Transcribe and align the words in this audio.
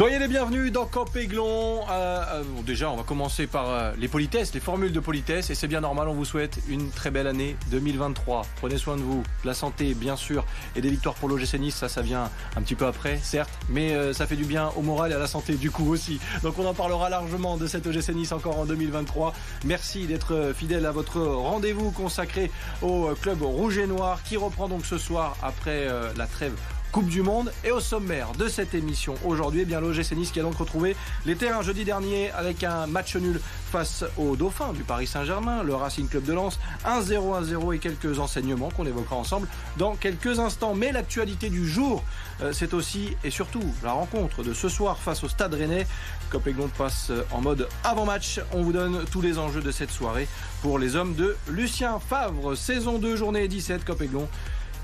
Soyez 0.00 0.18
les 0.18 0.28
bienvenus 0.28 0.72
dans 0.72 0.86
Campéglon. 0.86 1.82
Euh, 1.90 2.22
euh, 2.32 2.42
déjà, 2.64 2.90
on 2.90 2.96
va 2.96 3.02
commencer 3.02 3.46
par 3.46 3.68
euh, 3.68 3.92
les 3.98 4.08
politesses, 4.08 4.54
les 4.54 4.60
formules 4.60 4.92
de 4.92 5.00
politesse. 5.00 5.50
Et 5.50 5.54
c'est 5.54 5.68
bien 5.68 5.82
normal, 5.82 6.08
on 6.08 6.14
vous 6.14 6.24
souhaite 6.24 6.58
une 6.70 6.90
très 6.90 7.10
belle 7.10 7.26
année 7.26 7.54
2023. 7.70 8.46
Prenez 8.56 8.78
soin 8.78 8.96
de 8.96 9.02
vous, 9.02 9.22
la 9.44 9.52
santé, 9.52 9.92
bien 9.92 10.16
sûr, 10.16 10.46
et 10.74 10.80
des 10.80 10.88
victoires 10.88 11.16
pour 11.16 11.28
l'OGC 11.28 11.58
Nice. 11.58 11.74
Ça, 11.74 11.90
ça 11.90 12.00
vient 12.00 12.30
un 12.56 12.62
petit 12.62 12.76
peu 12.76 12.86
après, 12.86 13.18
certes, 13.22 13.50
mais 13.68 14.14
ça 14.14 14.26
fait 14.26 14.36
du 14.36 14.46
bien 14.46 14.70
au 14.74 14.80
moral 14.80 15.12
et 15.12 15.14
à 15.16 15.18
la 15.18 15.26
santé, 15.26 15.56
du 15.56 15.70
coup 15.70 15.92
aussi. 15.92 16.18
Donc, 16.42 16.58
on 16.58 16.64
en 16.64 16.72
parlera 16.72 17.10
largement 17.10 17.58
de 17.58 17.66
cette 17.66 17.86
OGC 17.86 18.14
Nice 18.14 18.32
encore 18.32 18.58
en 18.58 18.64
2023. 18.64 19.34
Merci 19.66 20.06
d'être 20.06 20.54
fidèle 20.56 20.86
à 20.86 20.92
votre 20.92 21.20
rendez-vous 21.20 21.90
consacré 21.90 22.50
au 22.80 23.10
club 23.20 23.42
rouge 23.42 23.76
et 23.76 23.86
noir 23.86 24.22
qui 24.22 24.38
reprend 24.38 24.66
donc 24.66 24.86
ce 24.86 24.96
soir 24.96 25.36
après 25.42 25.86
la 26.16 26.26
trêve 26.26 26.54
Coupe 26.92 27.06
du 27.06 27.22
Monde. 27.22 27.52
Et 27.64 27.70
au 27.70 27.80
sommaire 27.80 28.32
de 28.38 28.48
cette 28.48 28.74
émission 28.74 29.14
aujourd'hui, 29.24 29.60
eh 29.60 29.64
bien 29.64 29.80
l'OGC 29.80 30.12
Nice 30.12 30.32
qui 30.32 30.40
a 30.40 30.42
donc 30.42 30.56
retrouvé 30.56 30.96
les 31.24 31.36
terrains 31.36 31.62
jeudi 31.62 31.84
dernier 31.84 32.30
avec 32.32 32.64
un 32.64 32.86
match 32.86 33.14
nul 33.16 33.40
face 33.70 34.04
au 34.16 34.34
Dauphin 34.34 34.72
du 34.72 34.82
Paris 34.82 35.06
Saint-Germain, 35.06 35.62
le 35.62 35.74
Racing 35.74 36.08
Club 36.08 36.24
de 36.24 36.32
Lens, 36.32 36.58
1-0-1-0 36.84 37.74
et 37.74 37.78
quelques 37.78 38.18
enseignements 38.18 38.70
qu'on 38.70 38.86
évoquera 38.86 39.16
ensemble 39.16 39.46
dans 39.76 39.94
quelques 39.94 40.40
instants. 40.40 40.74
Mais 40.74 40.90
l'actualité 40.90 41.48
du 41.48 41.68
jour, 41.68 42.02
euh, 42.42 42.52
c'est 42.52 42.74
aussi 42.74 43.16
et 43.22 43.30
surtout 43.30 43.62
la 43.84 43.92
rencontre 43.92 44.42
de 44.42 44.52
ce 44.52 44.68
soir 44.68 44.98
face 44.98 45.22
au 45.22 45.28
Stade 45.28 45.54
Rennais. 45.54 45.86
Copéglon 46.30 46.68
passe 46.76 47.12
en 47.30 47.40
mode 47.40 47.68
avant-match. 47.84 48.40
On 48.52 48.62
vous 48.62 48.72
donne 48.72 49.04
tous 49.10 49.20
les 49.20 49.38
enjeux 49.38 49.62
de 49.62 49.70
cette 49.70 49.90
soirée 49.90 50.26
pour 50.62 50.78
les 50.78 50.96
hommes 50.96 51.14
de 51.14 51.36
Lucien 51.48 52.00
Favre. 52.00 52.56
Saison 52.56 52.98
2, 52.98 53.16
journée 53.16 53.46
17, 53.46 53.84
Copéglon. 53.84 54.28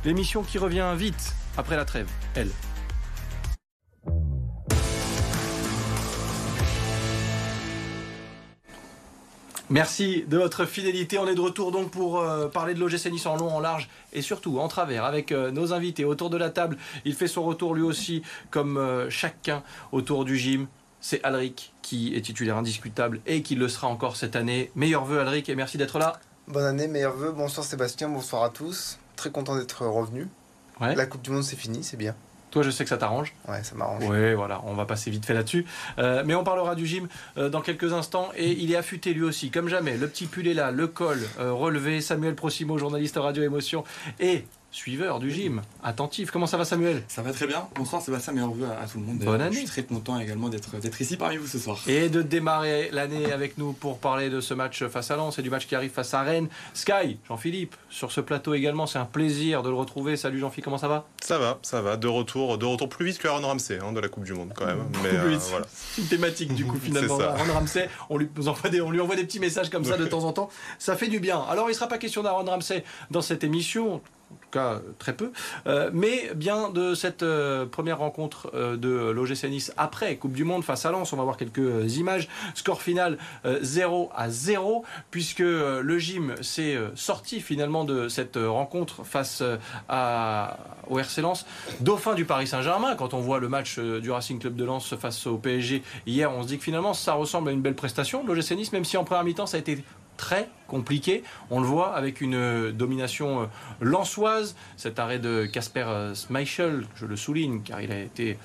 L'émission 0.04 0.44
qui 0.44 0.58
revient 0.58 0.94
vite 0.96 1.34
après 1.56 1.76
la 1.76 1.84
trêve, 1.84 2.08
elle. 2.34 2.50
Merci 9.68 10.24
de 10.28 10.38
votre 10.38 10.64
fidélité. 10.64 11.18
On 11.18 11.26
est 11.26 11.34
de 11.34 11.40
retour 11.40 11.72
donc 11.72 11.90
pour 11.90 12.20
euh, 12.20 12.46
parler 12.46 12.72
de 12.72 12.78
l'OGC 12.78 13.10
Nice 13.10 13.26
en 13.26 13.36
long, 13.36 13.50
en 13.50 13.58
large 13.58 13.88
et 14.12 14.22
surtout 14.22 14.60
en 14.60 14.68
travers 14.68 15.04
avec 15.04 15.32
euh, 15.32 15.50
nos 15.50 15.72
invités 15.72 16.04
autour 16.04 16.30
de 16.30 16.36
la 16.36 16.50
table. 16.50 16.76
Il 17.04 17.14
fait 17.14 17.26
son 17.26 17.42
retour 17.42 17.74
lui 17.74 17.82
aussi 17.82 18.22
comme 18.50 18.76
euh, 18.76 19.10
chacun 19.10 19.64
autour 19.90 20.24
du 20.24 20.36
gym. 20.38 20.68
C'est 21.00 21.22
Alric 21.24 21.74
qui 21.82 22.14
est 22.14 22.20
titulaire 22.20 22.56
indiscutable 22.56 23.20
et 23.26 23.42
qui 23.42 23.56
le 23.56 23.66
sera 23.66 23.88
encore 23.88 24.14
cette 24.14 24.36
année. 24.36 24.70
Meilleurs 24.76 25.04
vœux 25.04 25.18
Alric 25.18 25.48
et 25.48 25.56
merci 25.56 25.78
d'être 25.78 25.98
là. 25.98 26.20
Bonne 26.46 26.64
année, 26.64 26.86
meilleurs 26.86 27.16
vœux. 27.16 27.32
Bonsoir 27.32 27.66
Sébastien, 27.66 28.08
bonsoir 28.08 28.44
à 28.44 28.50
tous. 28.50 29.00
Très 29.16 29.32
content 29.32 29.56
d'être 29.56 29.84
revenu. 29.84 30.28
La 30.80 31.06
Coupe 31.06 31.22
du 31.22 31.30
Monde, 31.30 31.42
c'est 31.42 31.56
fini, 31.56 31.82
c'est 31.82 31.96
bien. 31.96 32.14
Toi, 32.50 32.62
je 32.62 32.70
sais 32.70 32.84
que 32.84 32.88
ça 32.88 32.96
t'arrange. 32.96 33.34
Ouais, 33.48 33.62
ça 33.62 33.74
m'arrange. 33.74 34.04
Oui, 34.08 34.34
voilà, 34.34 34.62
on 34.64 34.74
va 34.74 34.86
passer 34.86 35.10
vite 35.10 35.26
fait 35.26 35.34
là-dessus. 35.34 35.66
Euh, 35.98 36.22
mais 36.24 36.34
on 36.34 36.44
parlera 36.44 36.74
du 36.74 36.86
gym 36.86 37.08
euh, 37.36 37.50
dans 37.50 37.60
quelques 37.60 37.92
instants. 37.92 38.30
Et 38.36 38.52
il 38.52 38.72
est 38.72 38.76
affûté 38.76 39.12
lui 39.12 39.24
aussi, 39.24 39.50
comme 39.50 39.68
jamais. 39.68 39.96
Le 39.96 40.08
petit 40.08 40.26
pull 40.26 40.46
est 40.46 40.54
là, 40.54 40.70
le 40.70 40.86
col 40.86 41.18
euh, 41.38 41.52
relevé. 41.52 42.00
Samuel 42.00 42.34
Prosimo, 42.34 42.78
journaliste 42.78 43.16
radio 43.16 43.42
émotion. 43.42 43.84
Et 44.20 44.44
suiveur 44.76 45.20
du 45.20 45.30
gym, 45.30 45.62
attentif. 45.82 46.30
Comment 46.30 46.46
ça 46.46 46.58
va 46.58 46.66
Samuel? 46.66 47.02
Ça 47.08 47.22
va 47.22 47.32
très 47.32 47.46
bien. 47.46 47.66
Bonsoir 47.76 48.02
Sébastien, 48.02 48.34
meilleurs 48.34 48.52
vœux 48.52 48.66
à, 48.66 48.86
tout 48.86 48.98
le 48.98 49.06
monde. 49.06 49.18
Bonne 49.20 49.40
année. 49.40 49.52
Je 49.52 49.60
suis 49.60 49.66
très 49.66 49.84
content 49.84 50.20
également 50.20 50.50
d'être 50.50 51.00
ici 51.00 51.16
parmi 51.16 51.38
vous 51.38 51.46
ce 51.46 51.58
soir. 51.58 51.78
Et 51.86 52.10
de 52.10 52.20
démarrer 52.20 52.90
l'année 52.92 53.32
avec 53.32 53.56
nous 53.56 53.72
pour 53.72 53.98
parler 53.98 54.28
de 54.28 54.42
ce 54.42 54.52
match 54.52 54.84
face 54.84 55.10
à 55.10 55.16
Lens 55.16 55.38
et 55.38 55.42
du 55.42 55.48
match 55.48 55.66
qui 55.66 55.74
arrive 55.74 55.90
face 55.90 56.12
à 56.12 56.20
Rennes. 56.20 56.48
Sky, 56.74 57.18
Jean-Philippe, 57.26 57.74
sur 57.88 58.12
ce 58.12 58.20
plateau 58.20 58.52
également, 58.52 58.86
c'est 58.86 58.98
un 58.98 59.06
plaisir 59.06 59.62
de 59.62 59.70
le 59.70 59.76
retrouver. 59.76 60.14
Salut 60.18 60.38
Jean-Philippe, 60.38 60.66
comment 60.66 60.76
ça 60.76 60.88
va? 60.88 61.06
Ça 61.22 61.38
va, 61.38 61.58
ça 61.62 61.80
va. 61.80 61.96
De 61.96 62.06
retour, 62.06 62.58
de 62.58 62.66
retour 62.66 62.90
plus 62.90 63.06
vite 63.06 63.18
que 63.18 63.28
Aaron 63.28 63.46
Ramsey 63.46 63.78
hein, 63.82 63.94
de 63.94 64.00
la 64.00 64.08
Coupe 64.08 64.24
du 64.24 64.34
Monde 64.34 64.52
quand 64.54 64.66
même. 64.66 64.84
Mais 65.02 65.08
euh, 65.08 65.38
voilà. 65.48 65.64
C'est 65.72 66.02
une 66.02 66.08
thématique 66.08 66.54
du 66.54 66.66
coup 66.66 66.78
finalement. 66.82 67.18
Aaron 67.18 67.54
Ramsey, 67.54 67.88
on 68.10 68.18
lui, 68.18 68.28
envoie 68.46 68.68
des, 68.68 68.82
on 68.82 68.90
lui 68.90 69.00
envoie 69.00 69.16
des 69.16 69.24
petits 69.24 69.40
messages 69.40 69.70
comme 69.70 69.84
ça 69.84 69.96
de 69.96 70.04
temps 70.04 70.24
en 70.24 70.34
temps. 70.34 70.50
Ça 70.78 70.96
fait 70.96 71.08
du 71.08 71.18
bien. 71.18 71.40
Alors 71.48 71.64
il 71.68 71.70
ne 71.70 71.76
sera 71.76 71.88
pas 71.88 71.96
question 71.96 72.22
d'Aaron 72.22 72.44
Ramsey 72.44 72.84
dans 73.10 73.22
cette 73.22 73.42
émission 73.42 74.02
cas 74.50 74.80
très 74.98 75.14
peu, 75.14 75.32
euh, 75.66 75.90
mais 75.92 76.30
bien 76.34 76.70
de 76.70 76.94
cette 76.94 77.22
euh, 77.22 77.66
première 77.66 77.98
rencontre 77.98 78.50
euh, 78.54 78.76
de 78.76 79.10
l'OGC 79.10 79.44
Nice 79.48 79.72
après 79.76 80.16
Coupe 80.16 80.32
du 80.32 80.44
Monde 80.44 80.64
face 80.64 80.86
à 80.86 80.90
Lens. 80.90 81.12
On 81.12 81.16
va 81.16 81.24
voir 81.24 81.36
quelques 81.36 81.96
images. 81.96 82.28
Score 82.54 82.82
final 82.82 83.18
0 83.44 84.10
à 84.14 84.30
0, 84.30 84.84
puisque 85.10 85.40
le 85.40 85.98
gym 85.98 86.34
s'est 86.42 86.76
sorti 86.94 87.40
finalement 87.40 87.84
de 87.84 88.08
cette 88.08 88.36
rencontre 88.36 89.04
face 89.04 89.42
au 90.88 90.98
RC 90.98 91.22
Lens. 91.22 91.46
Dauphin 91.80 92.14
du 92.14 92.24
Paris 92.24 92.46
Saint-Germain, 92.46 92.94
quand 92.96 93.14
on 93.14 93.20
voit 93.20 93.38
le 93.38 93.48
match 93.48 93.78
du 93.78 94.10
Racing 94.10 94.38
Club 94.38 94.56
de 94.56 94.64
Lens 94.64 94.94
face 94.96 95.26
au 95.26 95.38
PSG 95.38 95.82
hier, 96.06 96.32
on 96.32 96.42
se 96.42 96.48
dit 96.48 96.58
que 96.58 96.64
finalement 96.64 96.94
ça 96.94 97.14
ressemble 97.14 97.50
à 97.50 97.52
une 97.52 97.62
belle 97.62 97.74
prestation 97.74 98.24
de 98.24 98.32
l'OGC 98.32 98.72
même 98.72 98.84
si 98.84 98.96
en 98.96 99.04
première 99.04 99.24
mi-temps 99.24 99.46
ça 99.46 99.56
a 99.56 99.60
été 99.60 99.84
très 100.16 100.48
compliqué. 100.66 101.22
On 101.50 101.60
le 101.60 101.66
voit 101.66 101.94
avec 101.94 102.20
une 102.20 102.34
euh, 102.34 102.72
domination 102.72 103.42
euh, 103.42 103.46
lançoise. 103.80 104.56
Cet 104.76 104.98
arrêt 104.98 105.18
de 105.18 105.46
Casper 105.46 105.84
euh, 105.86 106.14
Schmeichel, 106.14 106.86
je 106.96 107.06
le 107.06 107.16
souligne 107.16 107.62
car 107.62 107.80
il 107.80 107.92
a 107.92 108.00
été 108.00 108.38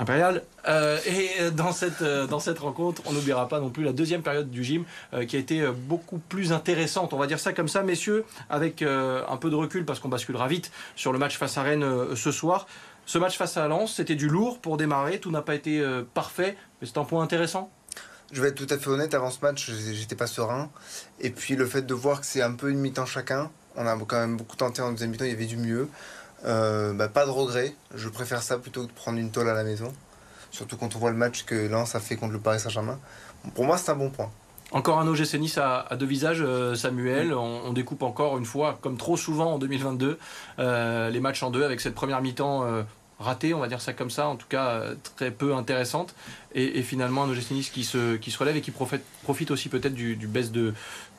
impérial. 0.00 0.44
et 0.68 1.50
dans 1.50 1.72
cette, 1.72 2.04
dans 2.04 2.38
cette 2.38 2.60
rencontre, 2.60 3.02
on 3.06 3.12
n'oubliera 3.12 3.48
pas 3.48 3.58
non 3.58 3.70
plus 3.70 3.82
la 3.82 3.92
deuxième 3.92 4.22
période 4.22 4.48
du 4.48 4.62
gym 4.62 4.84
qui 5.26 5.34
a 5.34 5.40
été 5.40 5.66
beaucoup 5.72 6.18
plus 6.18 6.52
intéressante. 6.52 7.12
On 7.12 7.18
va 7.18 7.26
dire 7.26 7.40
ça 7.40 7.52
comme 7.52 7.66
ça, 7.66 7.82
messieurs, 7.82 8.24
avec 8.48 8.82
un 8.82 9.36
peu 9.40 9.50
de 9.50 9.56
recul 9.56 9.84
parce 9.84 9.98
qu'on 9.98 10.08
basculera 10.08 10.46
vite 10.46 10.70
sur 10.94 11.12
le 11.12 11.18
match 11.18 11.36
face 11.36 11.58
à 11.58 11.64
Rennes 11.64 12.14
ce 12.14 12.30
soir. 12.30 12.68
Ce 13.06 13.18
match 13.18 13.36
face 13.36 13.56
à 13.56 13.66
Lens, 13.66 13.94
c'était 13.96 14.14
du 14.14 14.28
lourd 14.28 14.60
pour 14.60 14.76
démarrer. 14.76 15.18
Tout 15.18 15.32
n'a 15.32 15.42
pas 15.42 15.56
été 15.56 15.84
parfait, 16.14 16.56
mais 16.80 16.86
c'est 16.86 16.98
un 16.98 17.04
point 17.04 17.24
intéressant. 17.24 17.68
Je 18.30 18.42
vais 18.42 18.48
être 18.48 18.56
tout 18.56 18.72
à 18.72 18.78
fait 18.78 18.88
honnête, 18.88 19.14
avant 19.14 19.30
ce 19.30 19.40
match, 19.40 19.70
j'étais 19.70 20.16
pas 20.16 20.26
serein. 20.26 20.70
Et 21.20 21.30
puis 21.30 21.56
le 21.56 21.66
fait 21.66 21.82
de 21.82 21.94
voir 21.94 22.20
que 22.20 22.26
c'est 22.26 22.42
un 22.42 22.52
peu 22.52 22.70
une 22.70 22.78
mi-temps 22.78 23.06
chacun, 23.06 23.50
on 23.76 23.86
a 23.86 23.96
quand 23.96 24.18
même 24.18 24.36
beaucoup 24.36 24.56
tenté 24.56 24.82
en 24.82 24.90
deuxième 24.90 25.10
mi-temps, 25.10 25.24
il 25.24 25.30
y 25.30 25.34
avait 25.34 25.46
du 25.46 25.56
mieux. 25.56 25.88
Euh, 26.44 26.92
bah, 26.92 27.08
pas 27.08 27.24
de 27.24 27.30
regret, 27.30 27.74
je 27.94 28.08
préfère 28.08 28.42
ça 28.42 28.58
plutôt 28.58 28.82
que 28.82 28.88
de 28.88 28.92
prendre 28.92 29.18
une 29.18 29.30
tôle 29.30 29.48
à 29.48 29.54
la 29.54 29.64
maison. 29.64 29.92
Surtout 30.50 30.76
quand 30.76 30.94
on 30.94 30.98
voit 30.98 31.10
le 31.10 31.16
match 31.16 31.44
que 31.44 31.54
Lens 31.54 31.94
a 31.94 32.00
fait 32.00 32.16
contre 32.16 32.32
le 32.32 32.38
Paris 32.38 32.60
Saint-Germain. 32.60 32.98
Pour 33.54 33.64
moi, 33.64 33.78
c'est 33.78 33.90
un 33.90 33.96
bon 33.96 34.10
point. 34.10 34.30
Encore 34.70 34.98
un 34.98 35.06
OGC 35.06 35.34
Nice 35.38 35.58
à, 35.58 35.88
deux 35.98 36.06
visages, 36.06 36.42
euh, 36.42 36.74
Samuel. 36.74 37.32
On, 37.32 37.72
découpe 37.72 38.02
encore 38.02 38.36
une 38.36 38.44
fois, 38.44 38.78
comme 38.82 38.98
trop 38.98 39.16
souvent 39.16 39.54
en 39.54 39.58
2022, 39.58 40.18
euh, 40.58 41.08
les 41.08 41.20
matchs 41.20 41.42
en 41.42 41.50
deux 41.50 41.64
avec 41.64 41.80
cette 41.80 41.94
première 41.94 42.20
mi-temps 42.20 42.66
ratée, 43.18 43.54
on 43.54 43.58
va 43.58 43.68
dire 43.68 43.80
ça 43.80 43.92
comme 43.92 44.10
ça, 44.10 44.28
en 44.28 44.36
tout 44.36 44.46
cas 44.48 44.82
très 45.16 45.30
peu 45.30 45.54
intéressante 45.54 46.14
et, 46.54 46.82
finalement 46.82 47.24
un 47.24 47.30
OGC 47.30 47.50
Nice 47.50 47.70
qui 47.70 47.84
se, 47.84 48.16
qui 48.16 48.30
se 48.30 48.38
relève 48.38 48.56
et 48.56 48.60
qui 48.60 48.70
profite, 48.70 49.02
profite 49.22 49.50
aussi 49.50 49.68
peut-être 49.68 49.94
du, 49.94 50.14
baisse 50.26 50.52
de, 50.52 50.72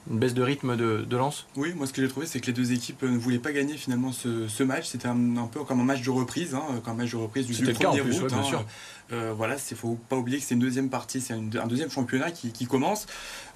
une 0.09 0.17
baisse 0.17 0.33
de 0.33 0.41
rythme 0.41 0.75
de, 0.75 1.05
de 1.07 1.17
lance 1.17 1.45
Oui, 1.55 1.73
moi 1.73 1.87
ce 1.87 1.93
que 1.93 2.01
j'ai 2.01 2.07
trouvé, 2.07 2.25
c'est 2.25 2.39
que 2.39 2.47
les 2.47 2.53
deux 2.53 2.71
équipes 2.71 3.03
ne 3.03 3.17
voulaient 3.17 3.39
pas 3.39 3.51
gagner 3.51 3.75
finalement 3.75 4.11
ce, 4.11 4.63
match. 4.63 4.87
C'était 4.87 5.07
un, 5.07 5.49
peu 5.51 5.63
comme 5.63 5.79
un 5.81 5.83
match 5.83 6.01
de 6.01 6.09
reprise, 6.09 6.55
hein, 6.55 6.63
comme 6.83 6.93
un 6.93 7.03
match 7.03 7.11
de 7.11 7.17
reprise 7.17 7.45
du, 7.45 7.53
du 7.53 7.73
premier 7.73 8.01
route. 8.01 8.27
bien 8.27 8.37
hein. 8.37 8.65
Euh, 9.11 9.33
voilà, 9.35 9.55
il 9.71 9.77
faut 9.77 9.97
pas 10.07 10.15
oublier 10.15 10.37
que 10.37 10.43
c'est 10.43 10.53
une 10.53 10.59
deuxième 10.59 10.89
partie, 10.89 11.19
c'est 11.19 11.33
un 11.33 11.67
deuxième 11.67 11.89
championnat 11.89 12.31
qui, 12.31 12.65
commence. 12.67 13.07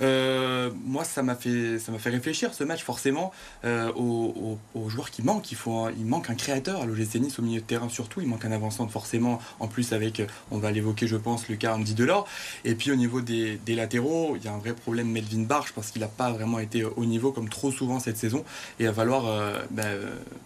Euh, 0.02 0.72
moi, 0.86 1.03
ça 1.03 1.22
m'a 1.22 1.36
fait, 1.36 1.78
réfléchir 2.06 2.53
ce 2.53 2.64
match 2.64 2.84
forcément 2.84 3.31
euh, 3.66 3.91
aux, 3.94 4.90
joueurs 4.90 5.12
qui 5.12 5.22
manquent. 5.22 5.52
Il 5.52 5.58
faut, 5.58 5.90
il 5.90 6.06
manque 6.06 6.30
un 6.30 6.36
créateur 6.36 6.81
à 6.81 6.86
l'OGC 6.86 7.16
Nice 7.16 7.40
au 7.40 7.44
milieu 7.44 7.62
de 7.62 7.66
terrain 7.66 7.90
surtout. 7.90 8.22
Il 8.22 8.28
manque 8.28 8.46
un 8.46 8.52
avançant 8.52 8.88
forcément. 8.88 9.40
En 9.59 9.68
plus 9.68 9.94
avec, 9.94 10.22
on 10.52 10.58
va 10.58 10.72
l'évoquer, 10.72 11.08
je 11.08 11.18
pense, 11.18 11.47
le 11.50 11.56
cas 11.56 11.75
Andy 11.75 11.94
Delors. 11.94 12.28
Et 12.66 12.75
puis 12.75 12.91
au 12.91 12.96
niveau 12.96 13.22
des, 13.22 13.59
latéraux, 13.68 14.35
il 14.35 14.44
y 14.44 14.47
a 14.47 14.53
un 14.53 14.59
vrai 14.59 14.74
problème 14.74 15.09
Melvin 15.12 15.44
Barge 15.44 15.74
parce 15.74 15.91
qu'il 15.91 16.02
n'a 16.02 16.08
pas 16.08 16.31
vraiment 16.31 16.59
été 16.59 16.84
au 16.84 17.06
niveau 17.06 17.31
comme 17.31 17.50
trop 17.50 17.72
souvent 17.72 18.00
cette 18.00 18.18
saison. 18.18 18.44
Et 18.80 18.84
il 18.84 18.88
va 18.88 18.94
falloir 18.94 19.25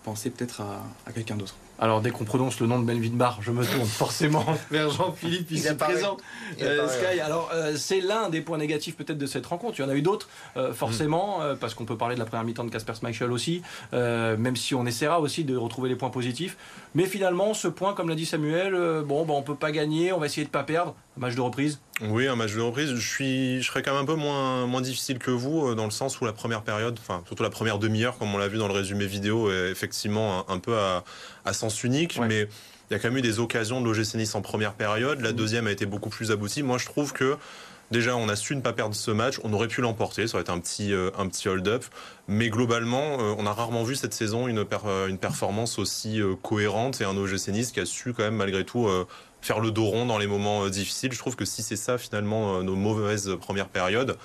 penser 0.03 0.29
peut-être 0.29 0.61
à 1.05 1.11
quelqu'un 1.11 1.37
d'autre. 1.37 1.55
Alors, 1.79 2.01
dès 2.01 2.09
qu'on 2.09 2.25
prononce 2.25 2.59
le 2.59 2.67
nom 2.67 2.79
de 2.79 2.85
Melvin 2.85 3.15
Barr, 3.15 3.39
je 3.41 3.51
me 3.51 3.63
tourne 3.63 3.85
forcément 3.85 4.45
vers 4.71 4.89
Jean-Philippe 4.89 5.51
ici 5.51 5.73
présent. 5.75 6.17
Euh, 6.61 6.87
Sky, 6.87 7.19
alors 7.19 7.51
euh, 7.53 7.75
c'est 7.77 8.01
l'un 8.01 8.29
des 8.29 8.41
points 8.41 8.57
négatifs 8.57 8.95
peut-être 8.95 9.17
de 9.17 9.27
cette 9.27 9.45
rencontre. 9.45 9.79
Il 9.79 9.83
y 9.83 9.85
en 9.85 9.89
a 9.89 9.95
eu 9.95 10.01
d'autres, 10.01 10.27
euh, 10.55 10.73
forcément, 10.73 11.39
mm. 11.39 11.57
parce 11.57 11.75
qu'on 11.75 11.85
peut 11.85 11.97
parler 11.97 12.15
de 12.15 12.19
la 12.19 12.25
première 12.25 12.45
mi-temps 12.45 12.63
de 12.63 12.71
Casper 12.71 12.93
Schmeichel 12.95 13.31
aussi, 13.31 13.61
même 13.91 14.55
si 14.55 14.73
on 14.73 14.85
essaiera 14.85 15.19
aussi 15.19 15.43
de 15.43 15.55
retrouver 15.55 15.89
les 15.89 15.95
points 15.95 16.09
positifs. 16.09 16.57
Mais 16.95 17.05
finalement, 17.05 17.53
ce 17.53 17.67
point, 17.67 17.93
comme 17.93 18.09
l'a 18.09 18.15
dit 18.15 18.25
Samuel, 18.25 19.03
bon, 19.05 19.25
bah, 19.25 19.33
on 19.35 19.43
peut 19.43 19.55
pas 19.55 19.71
gagner, 19.71 20.11
on 20.13 20.19
va 20.19 20.25
essayer 20.25 20.45
de 20.45 20.51
pas 20.51 20.63
perdre. 20.63 20.95
Un 21.17 21.19
match 21.19 21.35
de 21.35 21.41
reprise. 21.41 21.79
Oui, 22.01 22.27
un 22.27 22.35
match 22.35 22.53
de 22.53 22.61
reprise. 22.61 22.93
Je 22.95 23.07
suis, 23.09 23.61
je 23.61 23.67
serais 23.67 23.81
quand 23.81 23.91
même 23.91 24.03
un 24.03 24.05
peu 24.05 24.15
moins, 24.15 24.67
moins 24.67 24.81
difficile 24.81 25.17
que 25.17 25.31
vous 25.31 25.73
dans 25.73 25.85
le 25.85 25.91
sens 25.91 26.21
où 26.21 26.25
la 26.25 26.33
première 26.33 26.61
période, 26.61 26.97
enfin 26.99 27.23
surtout 27.25 27.43
la 27.43 27.49
première 27.49 27.79
demi-heure, 27.79 28.17
comme 28.17 28.33
on 28.33 28.37
l'a 28.37 28.47
vu 28.47 28.57
dans 28.57 28.67
le 28.67 28.73
résumé 28.73 29.07
vidéo, 29.07 29.51
est 29.51 29.71
effectivement 29.71 30.49
un, 30.49 30.59
peu 30.59 30.77
à, 30.77 31.03
à 31.43 31.53
sens 31.53 31.83
unique, 31.83 32.19
mais 32.19 32.47
il 32.89 32.93
y 32.93 32.95
a 32.95 32.99
quand 32.99 33.09
même 33.09 33.17
eu 33.17 33.21
des 33.21 33.39
occasions 33.39 33.81
de 33.81 33.85
l'OGC 33.85 34.15
Nice 34.15 34.35
en 34.35 34.41
première 34.41 34.73
période. 34.73 35.19
La 35.21 35.33
mm. 35.33 35.35
deuxième 35.35 35.67
a 35.67 35.71
été 35.71 35.85
beaucoup 35.85 36.09
plus 36.09 36.31
aboutie. 36.31 36.63
Moi, 36.63 36.77
je 36.77 36.85
trouve 36.85 37.11
que 37.11 37.37
déjà, 37.91 38.15
on 38.15 38.29
a 38.29 38.35
su 38.35 38.55
ne 38.55 38.61
pas 38.61 38.71
perdre 38.71 38.95
ce 38.95 39.11
match. 39.11 39.39
On 39.43 39.51
aurait 39.51 39.67
pu 39.67 39.81
l'emporter. 39.81 40.27
Ça 40.27 40.35
aurait 40.35 40.43
été 40.43 40.51
un 40.51 40.59
petit, 40.59 40.93
euh, 40.93 41.11
un 41.17 41.27
petit 41.27 41.49
hold-up. 41.49 41.83
Mais 42.29 42.49
globalement, 42.49 43.17
euh, 43.19 43.35
on 43.37 43.45
a 43.45 43.51
rarement 43.51 43.83
vu 43.83 43.95
cette 43.95 44.13
saison 44.13 44.47
une, 44.47 44.65
euh, 44.85 45.07
une 45.07 45.17
performance 45.17 45.79
aussi 45.79 46.21
cohérente 46.41 47.01
et 47.01 47.03
un 47.03 47.17
OGC 47.17 47.49
Nice 47.49 47.71
qui 47.71 47.81
a 47.81 47.85
su 47.85 48.13
quand 48.13 48.23
même 48.23 48.35
malgré 48.35 48.63
tout 48.63 48.89
faire 49.41 49.59
le 49.59 49.71
dos 49.71 49.85
rond 49.85 50.05
dans 50.05 50.17
les 50.17 50.27
moments 50.27 50.67
difficiles. 50.69 51.11
Je 51.11 51.19
trouve 51.19 51.35
que 51.35 51.45
si 51.45 51.63
c'est 51.63 51.75
ça 51.75 51.97
finalement 51.97 52.63
nos 52.63 52.75
mauvaises 52.75 53.35
premières 53.39 53.69
périodes, 53.69 54.17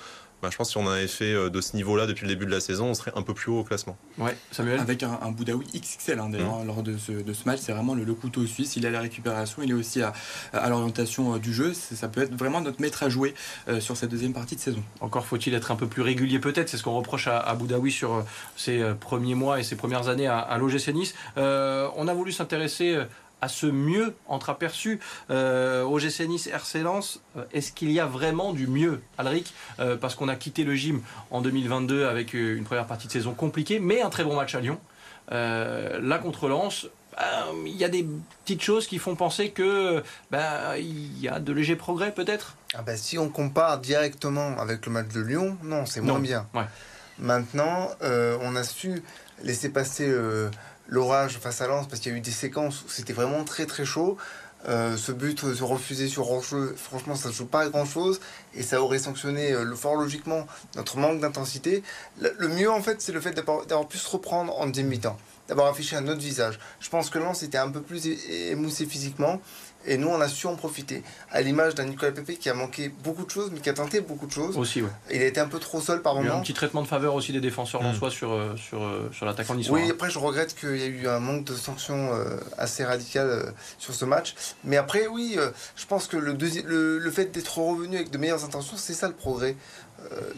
bah, 0.43 0.49
je 0.51 0.57
pense 0.57 0.67
que 0.67 0.71
si 0.73 0.77
on 0.77 0.91
avait 0.91 1.07
fait 1.07 1.33
euh, 1.33 1.49
de 1.49 1.61
ce 1.61 1.73
niveau-là 1.77 2.05
depuis 2.05 2.23
le 2.23 2.27
début 2.27 2.45
de 2.45 2.51
la 2.51 2.59
saison, 2.59 2.87
on 2.87 2.93
serait 2.93 3.13
un 3.15 3.21
peu 3.21 3.33
plus 3.33 3.49
haut 3.49 3.59
au 3.59 3.63
classement. 3.63 3.95
Ouais, 4.17 4.35
Samuel? 4.51 4.77
Avec 4.77 5.01
un, 5.01 5.17
un 5.21 5.31
Boudaoui 5.31 5.65
XXL 5.73 6.19
hein, 6.19 6.27
d'ailleurs, 6.29 6.59
mmh. 6.59 6.67
lors 6.67 6.83
de 6.83 6.97
ce, 6.97 7.13
de 7.13 7.31
ce 7.31 7.45
match, 7.45 7.59
c'est 7.61 7.71
vraiment 7.71 7.95
le, 7.95 8.13
couteau 8.13 8.45
suisse. 8.45 8.75
Il 8.75 8.83
est 8.83 8.89
à 8.89 8.91
la 8.91 8.99
récupération, 8.99 9.63
il 9.63 9.71
est 9.71 9.73
aussi 9.73 10.01
à, 10.01 10.11
à 10.51 10.67
l'orientation 10.67 11.35
euh, 11.35 11.39
du 11.39 11.53
jeu. 11.53 11.73
Ça 11.73 12.09
peut 12.09 12.23
être 12.23 12.35
vraiment 12.35 12.59
notre 12.59 12.81
maître 12.81 13.03
à 13.03 13.09
jouer 13.09 13.33
euh, 13.69 13.79
sur 13.79 13.95
cette 13.95 14.09
deuxième 14.09 14.33
partie 14.33 14.57
de 14.57 14.59
saison. 14.59 14.83
Encore 14.99 15.25
faut-il 15.25 15.53
être 15.53 15.71
un 15.71 15.77
peu 15.77 15.87
plus 15.87 16.01
régulier 16.01 16.39
peut-être, 16.39 16.67
c'est 16.67 16.75
ce 16.75 16.83
qu'on 16.83 16.97
reproche 16.97 17.27
à, 17.27 17.39
à 17.39 17.55
Boudaoui 17.55 17.93
sur 17.93 18.25
ses 18.57 18.83
premiers 18.99 19.35
mois 19.35 19.61
et 19.61 19.63
ses 19.63 19.77
premières 19.77 20.09
années 20.09 20.27
à, 20.27 20.39
à 20.39 20.57
l'OGC 20.57 20.89
Nice. 20.89 21.15
on 21.37 22.07
a 22.07 22.13
voulu 22.13 22.33
s'intéresser 22.33 22.97
à 23.43 23.49
ce 23.49 23.65
mieux 23.65 24.15
entreaperçu 24.27 25.01
euh, 25.29 25.83
au 25.83 25.99
GC 25.99 26.27
Nice 26.27 26.47
RC 26.47 26.81
Lens 26.81 27.19
euh, 27.35 27.43
Est-ce 27.51 27.73
qu'il 27.73 27.91
y 27.91 27.99
a 27.99 28.05
vraiment 28.05 28.53
du 28.53 28.67
mieux, 28.67 29.01
Alric 29.17 29.53
euh, 29.81 29.97
Parce 29.97 30.15
qu'on 30.15 30.29
a 30.29 30.37
quitté 30.37 30.63
le 30.63 30.75
gym 30.75 31.01
en 31.29 31.41
2022 31.41 32.05
avec 32.05 32.33
une 32.33 32.63
première 32.63 32.87
partie 32.87 33.07
de 33.07 33.11
saison 33.11 33.33
compliquée, 33.33 33.79
mais 33.79 34.01
un 34.01 34.09
très 34.09 34.23
bon 34.23 34.37
match 34.37 34.55
à 34.55 34.61
Lyon. 34.61 34.79
là 35.29 36.19
contre 36.19 36.47
Lens, 36.47 36.87
il 37.65 37.75
y 37.75 37.83
a 37.83 37.89
des 37.89 38.07
petites 38.45 38.63
choses 38.63 38.87
qui 38.87 38.97
font 38.97 39.15
penser 39.17 39.49
que 39.49 40.01
ben, 40.31 40.77
il 40.77 41.19
y 41.19 41.27
a 41.27 41.39
de 41.39 41.51
légers 41.51 41.75
progrès 41.75 42.13
peut-être? 42.13 42.55
Ah 42.75 42.81
ben, 42.81 42.95
si 42.95 43.17
on 43.17 43.27
compare 43.27 43.79
directement 43.79 44.57
avec 44.57 44.85
le 44.85 44.91
match 44.93 45.09
de 45.09 45.19
Lyon, 45.19 45.57
non, 45.63 45.85
c'est 45.85 45.99
moins 45.99 46.19
bien. 46.19 46.47
Maintenant, 47.19 47.89
on 48.01 48.55
a 48.55 48.63
su 48.63 49.03
laisser 49.43 49.69
passer 49.69 50.11
l'orage 50.87 51.37
face 51.37 51.61
à 51.61 51.67
Lens 51.67 51.87
parce 51.87 52.01
qu'il 52.01 52.11
y 52.11 52.15
a 52.15 52.17
eu 52.17 52.21
des 52.21 52.31
séquences 52.31 52.81
où 52.83 52.89
c'était 52.89 53.13
vraiment 53.13 53.43
très 53.43 53.65
très 53.65 53.85
chaud. 53.85 54.17
Euh, 54.69 54.95
ce 54.95 55.11
but 55.11 55.53
se 55.53 55.63
refuser 55.63 56.07
sur 56.07 56.23
Rocheux, 56.23 56.73
franchement, 56.77 57.15
ça 57.15 57.29
ne 57.29 57.33
joue 57.33 57.45
pas 57.45 57.61
à 57.61 57.69
grand 57.69 57.85
chose 57.85 58.21
et 58.53 58.63
ça 58.63 58.81
aurait 58.81 58.99
sanctionné 58.99 59.51
euh, 59.51 59.75
fort 59.75 59.95
logiquement 59.95 60.47
notre 60.75 60.97
manque 60.97 61.19
d'intensité. 61.19 61.83
Le, 62.21 62.47
mieux, 62.47 62.71
en 62.71 62.81
fait, 62.81 63.01
c'est 63.01 63.11
le 63.11 63.19
fait 63.19 63.33
d'avoir 63.33 63.87
pu 63.87 63.97
se 63.97 64.09
reprendre 64.09 64.57
en 64.57 64.71
temps 64.71 65.17
d'avoir 65.49 65.67
affiché 65.67 65.97
un 65.97 66.07
autre 66.07 66.21
visage. 66.21 66.57
Je 66.79 66.89
pense 66.89 67.09
que 67.09 67.19
Lens 67.19 67.43
était 67.43 67.57
un 67.57 67.69
peu 67.69 67.81
plus 67.81 68.07
émoussé 68.49 68.85
physiquement 68.85 69.41
et 69.85 69.97
nous, 69.97 70.07
on 70.07 70.21
a 70.21 70.27
su 70.27 70.47
en 70.47 70.55
profiter. 70.55 71.03
À 71.31 71.41
l'image 71.41 71.75
d'un 71.75 71.85
Nicolas 71.85 72.11
Pepe 72.11 72.37
qui 72.39 72.49
a 72.49 72.53
manqué 72.53 72.89
beaucoup 73.03 73.25
de 73.25 73.31
choses, 73.31 73.51
mais 73.51 73.59
qui 73.59 73.69
a 73.69 73.73
tenté 73.73 74.01
beaucoup 74.01 74.27
de 74.27 74.31
choses. 74.31 74.57
Aussi, 74.57 74.81
ouais. 74.81 74.89
Il 75.11 75.21
a 75.21 75.25
été 75.25 75.39
un 75.39 75.47
peu 75.47 75.59
trop 75.59 75.81
seul 75.81 76.01
par 76.01 76.15
moment. 76.15 76.25
Il 76.25 76.29
y 76.29 76.31
a 76.31 76.37
un 76.37 76.41
petit 76.41 76.53
traitement 76.53 76.81
de 76.81 76.87
faveur 76.87 77.15
aussi 77.15 77.31
des 77.31 77.41
défenseurs 77.41 77.81
mmh. 77.81 78.09
sur, 78.09 78.31
euh, 78.31 78.55
sur, 78.57 78.83
euh, 78.83 79.09
sur 79.11 79.25
l'attaquant 79.25 79.55
niçois. 79.55 79.77
Oui, 79.77 79.89
après, 79.89 80.09
je 80.09 80.19
regrette 80.19 80.55
qu'il 80.55 80.77
y 80.77 80.83
a 80.83 80.87
eu 80.87 81.07
un 81.07 81.19
manque 81.19 81.45
de 81.45 81.53
sanctions 81.55 82.13
euh, 82.13 82.37
assez 82.57 82.83
radical 82.83 83.53
sur 83.77 83.93
ce 83.93 84.05
match. 84.05 84.35
Mais 84.63 84.77
après, 84.77 85.07
oui, 85.07 85.37
je 85.75 85.85
pense 85.85 86.07
que 86.07 86.17
le, 86.17 86.33
le, 86.65 86.99
le 86.99 87.11
fait 87.11 87.31
d'être 87.31 87.57
revenu 87.57 87.95
avec 87.97 88.11
de 88.11 88.17
meilleures 88.17 88.45
intentions, 88.45 88.77
c'est 88.77 88.93
ça 88.93 89.07
le 89.07 89.13
progrès. 89.13 89.55
Euh, 90.11 90.31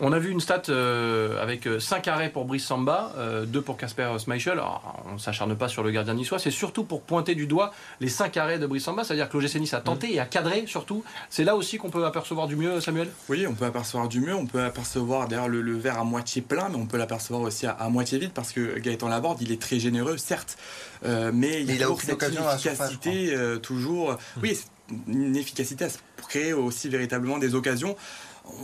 On 0.00 0.12
a 0.12 0.18
vu 0.18 0.30
une 0.30 0.40
stat 0.40 0.62
euh, 0.68 1.42
avec 1.42 1.66
5 1.78 2.06
euh, 2.06 2.10
arrêts 2.12 2.28
pour 2.28 2.44
Brice 2.44 2.64
Samba, 2.64 3.14
2 3.46 3.62
pour 3.62 3.78
Casper 3.78 4.10
Schmeichel. 4.22 4.60
on 5.08 5.14
ne 5.14 5.18
s'acharne 5.18 5.56
pas 5.56 5.68
sur 5.68 5.82
le 5.82 5.90
gardien 5.90 6.14
niçois, 6.14 6.38
c'est 6.38 6.50
surtout 6.50 6.84
pour 6.84 7.00
pointer 7.00 7.34
du 7.34 7.46
doigt 7.46 7.72
les 8.00 8.08
5 8.08 8.36
arrêts 8.36 8.58
de 8.58 8.66
Brice 8.66 8.84
Samba, 8.84 9.02
c'est-à-dire 9.02 9.28
que 9.28 9.38
l'OGC 9.38 9.56
Nice 9.56 9.72
a 9.72 9.80
tenté 9.80 10.08
mm. 10.08 10.12
et 10.12 10.20
a 10.20 10.26
cadré 10.26 10.64
surtout. 10.66 11.04
C'est 11.30 11.44
là 11.44 11.56
aussi 11.56 11.78
qu'on 11.78 11.88
peut 11.88 12.04
apercevoir 12.04 12.48
du 12.48 12.56
mieux, 12.56 12.80
Samuel? 12.80 13.08
Oui, 13.28 13.46
on 13.46 13.54
peut 13.54 13.64
apercevoir 13.64 14.08
du 14.08 14.20
mieux, 14.20 14.34
on 14.34 14.46
peut 14.46 14.62
apercevoir 14.62 15.26
d'ailleurs 15.26 15.48
le, 15.48 15.78
verre 15.78 15.98
à 15.98 16.04
moitié 16.04 16.42
plein, 16.42 16.68
mais 16.68 16.76
on 16.76 16.86
peut 16.86 16.98
l'apercevoir 16.98 17.42
aussi 17.42 17.66
à, 17.66 17.88
moitié 17.88 18.18
vide 18.18 18.32
parce 18.34 18.52
que 18.52 18.78
Gaëtan 18.78 19.08
Laborde, 19.08 19.40
il 19.40 19.52
est 19.52 19.60
très 19.60 19.78
généreux, 19.78 20.18
certes, 20.18 20.58
mais 21.04 21.62
il, 21.62 21.74
y 21.74 21.82
a 21.82 21.86
toujours 21.86 22.02
cette 22.02 22.22
efficacité, 22.22 23.34
toujours. 23.62 24.12
Mm. 24.12 24.40
Oui, 24.42 24.58
une 25.06 25.36
efficacité 25.36 25.84
à 25.84 25.88
créer 26.28 26.52
aussi 26.52 26.88
véritablement 26.88 27.38
des 27.38 27.54
occasions 27.54 27.96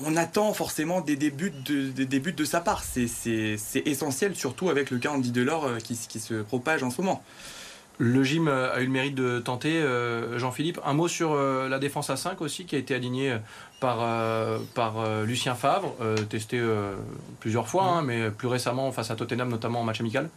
on 0.04 0.16
attend 0.16 0.52
forcément 0.52 1.00
des 1.00 1.16
débuts 1.16 1.52
de, 1.64 1.90
des 1.90 2.20
de 2.20 2.44
sa 2.44 2.60
part. 2.60 2.82
C'est 2.82 3.82
essentiel, 3.84 4.34
surtout 4.34 4.68
avec 4.68 4.90
le 4.90 4.98
cas 4.98 5.10
Andy 5.10 5.32
Delors 5.32 5.64
euh, 5.64 5.78
qui, 5.78 5.96
qui 6.08 6.20
se 6.20 6.34
propage 6.34 6.82
en 6.82 6.90
ce 6.90 7.00
moment. 7.00 7.22
Le 7.98 8.22
gym 8.22 8.48
euh, 8.48 8.74
a 8.74 8.80
eu 8.80 8.86
le 8.86 8.90
mérite 8.90 9.14
de 9.14 9.38
tenter, 9.38 9.74
euh, 9.74 10.38
Jean-Philippe. 10.38 10.80
Un 10.84 10.92
mot 10.92 11.08
sur 11.08 11.34
la 11.34 11.78
défense 11.78 12.10
à 12.10 12.16
5 12.16 12.40
aussi, 12.40 12.66
qui 12.66 12.76
a 12.76 12.78
été 12.78 12.94
alignée 12.94 13.36
par, 13.80 13.98
par 14.74 15.22
Lucien 15.24 15.54
Favre, 15.54 15.94
testé 16.28 16.62
plusieurs 17.40 17.68
fois, 17.68 17.84
hein, 17.84 18.02
mais 18.02 18.30
plus 18.30 18.48
récemment 18.48 18.90
face 18.92 19.10
à 19.10 19.16
Tottenham, 19.16 19.48
notamment 19.48 19.80
en 19.80 19.84
match 19.84 20.00
amical. 20.00 20.28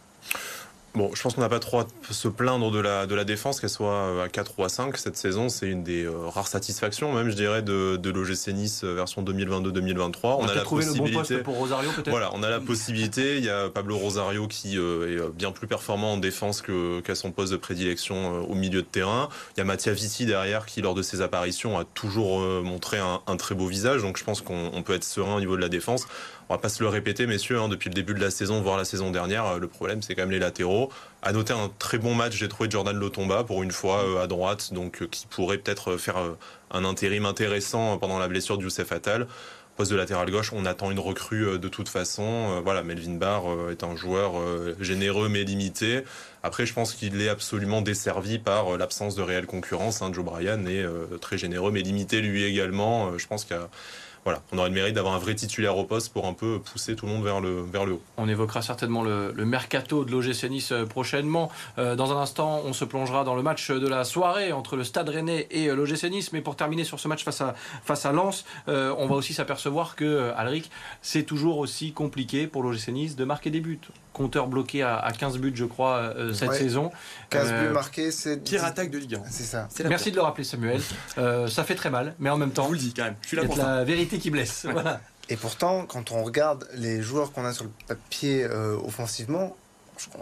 Bon, 0.94 1.12
je 1.14 1.22
pense 1.22 1.34
qu'on 1.34 1.40
n'a 1.40 1.48
pas 1.48 1.60
trop 1.60 1.80
à 1.80 1.86
se 2.10 2.26
plaindre 2.26 2.72
de 2.72 2.80
la, 2.80 3.06
de 3.06 3.14
la 3.14 3.22
défense, 3.24 3.60
qu'elle 3.60 3.70
soit 3.70 3.92
euh, 3.92 4.24
à 4.24 4.28
4 4.28 4.58
ou 4.58 4.64
à 4.64 4.68
5 4.68 4.96
cette 4.96 5.16
saison. 5.16 5.48
C'est 5.48 5.68
une 5.68 5.84
des 5.84 6.04
euh, 6.04 6.26
rares 6.26 6.48
satisfactions, 6.48 7.12
même, 7.12 7.30
je 7.30 7.36
dirais, 7.36 7.62
de, 7.62 7.96
de 7.96 8.10
l'OGC 8.10 8.48
Nice 8.48 8.82
euh, 8.82 8.94
version 8.94 9.22
2022-2023. 9.22 10.38
On, 10.40 10.48
a, 10.48 10.54
la 10.54 10.62
possibilité. 10.62 11.38
pour 11.38 11.56
Rosario, 11.56 11.90
peut-être 11.92 12.10
Voilà, 12.10 12.30
on 12.34 12.42
a 12.42 12.50
la 12.50 12.58
possibilité. 12.58 13.38
Il 13.38 13.44
y 13.44 13.50
a 13.50 13.68
Pablo 13.68 13.96
Rosario 13.96 14.48
qui 14.48 14.78
est 14.78 15.32
bien 15.34 15.52
plus 15.52 15.68
performant 15.68 16.14
en 16.14 16.16
défense 16.16 16.62
qu'à 16.62 17.14
son 17.14 17.30
poste 17.30 17.52
de 17.52 17.56
prédilection 17.56 18.42
au 18.48 18.54
milieu 18.54 18.82
de 18.82 18.86
terrain. 18.86 19.28
Il 19.56 19.58
y 19.58 19.60
a 19.60 19.64
Mattia 19.64 19.92
Vitti 19.92 20.26
derrière 20.26 20.66
qui, 20.66 20.82
lors 20.82 20.94
de 20.94 21.02
ses 21.02 21.20
apparitions, 21.22 21.78
a 21.78 21.84
toujours 21.84 22.40
montré 22.62 22.98
un, 22.98 23.20
un 23.26 23.36
très 23.36 23.54
beau 23.54 23.66
visage. 23.66 24.02
Donc, 24.02 24.18
je 24.18 24.24
pense 24.24 24.40
qu'on 24.40 24.82
peut 24.84 24.94
être 24.94 25.04
serein 25.04 25.36
au 25.36 25.40
niveau 25.40 25.56
de 25.56 25.62
la 25.62 25.68
défense 25.68 26.06
on 26.50 26.54
va 26.54 26.58
pas 26.58 26.68
se 26.68 26.82
le 26.82 26.88
répéter, 26.88 27.28
messieurs, 27.28 27.60
hein, 27.60 27.68
depuis 27.68 27.90
le 27.90 27.94
début 27.94 28.12
de 28.12 28.20
la 28.20 28.32
saison, 28.32 28.60
voire 28.60 28.76
la 28.76 28.84
saison 28.84 29.12
dernière, 29.12 29.46
euh, 29.46 29.58
le 29.60 29.68
problème 29.68 30.02
c'est 30.02 30.16
quand 30.16 30.22
même 30.22 30.32
les 30.32 30.40
latéraux. 30.40 30.90
À 31.22 31.30
noter 31.30 31.52
un 31.52 31.70
très 31.78 31.96
bon 31.96 32.12
match, 32.12 32.34
j'ai 32.34 32.48
trouvé 32.48 32.68
Jordan 32.68 32.98
Lotomba 32.98 33.44
pour 33.44 33.62
une 33.62 33.70
fois 33.70 34.02
euh, 34.04 34.20
à 34.20 34.26
droite, 34.26 34.72
donc 34.72 35.00
euh, 35.00 35.06
qui 35.06 35.28
pourrait 35.28 35.58
peut-être 35.58 35.96
faire 35.96 36.16
un 36.72 36.84
intérim 36.84 37.24
intéressant 37.24 37.98
pendant 37.98 38.18
la 38.18 38.26
blessure 38.26 38.58
de 38.58 38.64
Youssef 38.64 38.90
Attal. 38.90 39.28
Poste 39.76 39.92
de 39.92 39.96
latéral 39.96 40.28
gauche, 40.28 40.52
on 40.52 40.66
attend 40.66 40.90
une 40.90 40.98
recrue 40.98 41.56
de 41.56 41.68
toute 41.68 41.88
façon. 41.88 42.60
Voilà, 42.64 42.82
Melvin 42.82 43.14
Barr 43.14 43.44
est 43.70 43.84
un 43.84 43.96
joueur 43.96 44.32
généreux 44.78 45.28
mais 45.30 45.44
limité. 45.44 46.02
Après, 46.42 46.66
je 46.66 46.74
pense 46.74 46.92
qu'il 46.92 47.18
est 47.22 47.30
absolument 47.30 47.80
desservi 47.80 48.38
par 48.38 48.76
l'absence 48.76 49.14
de 49.14 49.22
réelle 49.22 49.46
concurrence. 49.46 50.02
Hein. 50.02 50.10
Joe 50.12 50.24
Bryan 50.24 50.66
est 50.68 50.84
très 51.20 51.38
généreux 51.38 51.70
mais 51.70 51.80
limité 51.80 52.20
lui 52.20 52.44
également. 52.44 53.16
Je 53.16 53.26
pense 53.26 53.44
qu'il 53.44 53.56
y 53.56 53.58
a 53.58 53.70
on 54.52 54.58
aurait 54.58 54.68
le 54.68 54.74
mérite 54.74 54.94
d'avoir 54.94 55.14
un 55.14 55.18
vrai 55.18 55.34
titulaire 55.34 55.76
au 55.76 55.84
poste 55.84 56.12
pour 56.12 56.26
un 56.26 56.32
peu 56.32 56.60
pousser 56.60 56.94
tout 56.96 57.06
le 57.06 57.12
monde 57.12 57.24
vers 57.24 57.40
le, 57.40 57.92
haut. 57.92 58.02
On 58.16 58.28
évoquera 58.28 58.62
certainement 58.62 59.02
le, 59.02 59.32
mercato 59.44 60.04
de 60.04 60.12
l'OGC 60.12 60.44
Nice 60.50 60.72
euh, 60.72 60.84
prochainement. 60.84 61.50
Euh, 61.78 61.96
dans 61.96 62.16
un 62.16 62.20
instant, 62.20 62.62
on 62.64 62.72
se 62.72 62.84
plongera 62.84 63.24
dans 63.24 63.34
le 63.34 63.42
match 63.42 63.70
de 63.70 63.88
la 63.88 64.04
soirée 64.04 64.52
entre 64.52 64.76
le 64.76 64.84
Stade 64.84 65.08
Rennais 65.08 65.46
et 65.50 65.68
euh, 65.68 65.74
l'OGC 65.74 66.04
Nice. 66.10 66.32
Mais 66.32 66.40
pour 66.40 66.56
terminer 66.56 66.84
sur 66.84 67.00
ce 67.00 67.08
match 67.08 67.24
face 67.24 67.40
à, 67.40 67.54
face 67.84 68.04
Lens, 68.04 68.44
on 68.66 69.06
va 69.06 69.14
aussi 69.14 69.34
s'apercevoir 69.34 69.96
que, 69.96 70.32
Alric, 70.36 70.70
c'est 71.02 71.24
toujours 71.24 71.58
aussi 71.58 71.92
compliqué 71.92 72.46
pour 72.46 72.62
l'OGC 72.62 72.88
Nice 72.88 73.16
de 73.16 73.24
marquer 73.24 73.50
des 73.50 73.60
buts 73.60 73.80
compteur 74.12 74.48
bloqué 74.48 74.82
à, 74.82 75.10
15 75.16 75.38
buts, 75.38 75.52
je 75.54 75.64
crois, 75.64 75.96
euh, 75.96 76.32
cette 76.32 76.54
saison. 76.54 76.90
15 77.30 77.48
buts 77.48 77.54
euh, 77.54 77.72
marqués, 77.72 78.10
c'est. 78.10 78.42
Pire 78.42 78.64
attaque 78.64 78.90
de 78.90 78.98
Ligue 78.98 79.16
1. 79.16 79.22
C'est 79.30 79.44
ça. 79.44 79.68
Merci 79.88 80.10
de 80.10 80.16
le 80.16 80.22
rappeler, 80.22 80.44
Samuel. 80.44 80.80
Euh, 81.18 81.46
ça 81.48 81.64
fait 81.64 81.74
très 81.74 81.90
mal, 81.90 82.14
mais 82.18 82.30
en 82.30 82.36
même 82.36 82.50
temps. 82.50 82.64
Je 82.64 82.68
vous 82.68 82.74
le 82.74 82.78
dis 82.78 82.94
quand 82.94 83.04
même. 83.04 83.16
Je 83.22 83.28
suis 83.28 83.36
là 83.36 83.44
pour 83.44 83.56
la 83.56 83.84
vérité 83.84 84.18
qui 84.18 84.30
blesse. 84.30 84.66
Voilà. 84.70 85.00
Et 85.28 85.36
pourtant, 85.36 85.84
quand 85.86 86.10
on 86.10 86.24
regarde 86.24 86.68
les 86.74 87.02
joueurs 87.02 87.32
qu'on 87.32 87.44
a 87.44 87.52
sur 87.52 87.64
le 87.64 87.70
papier 87.86 88.46
offensivement, 88.46 89.56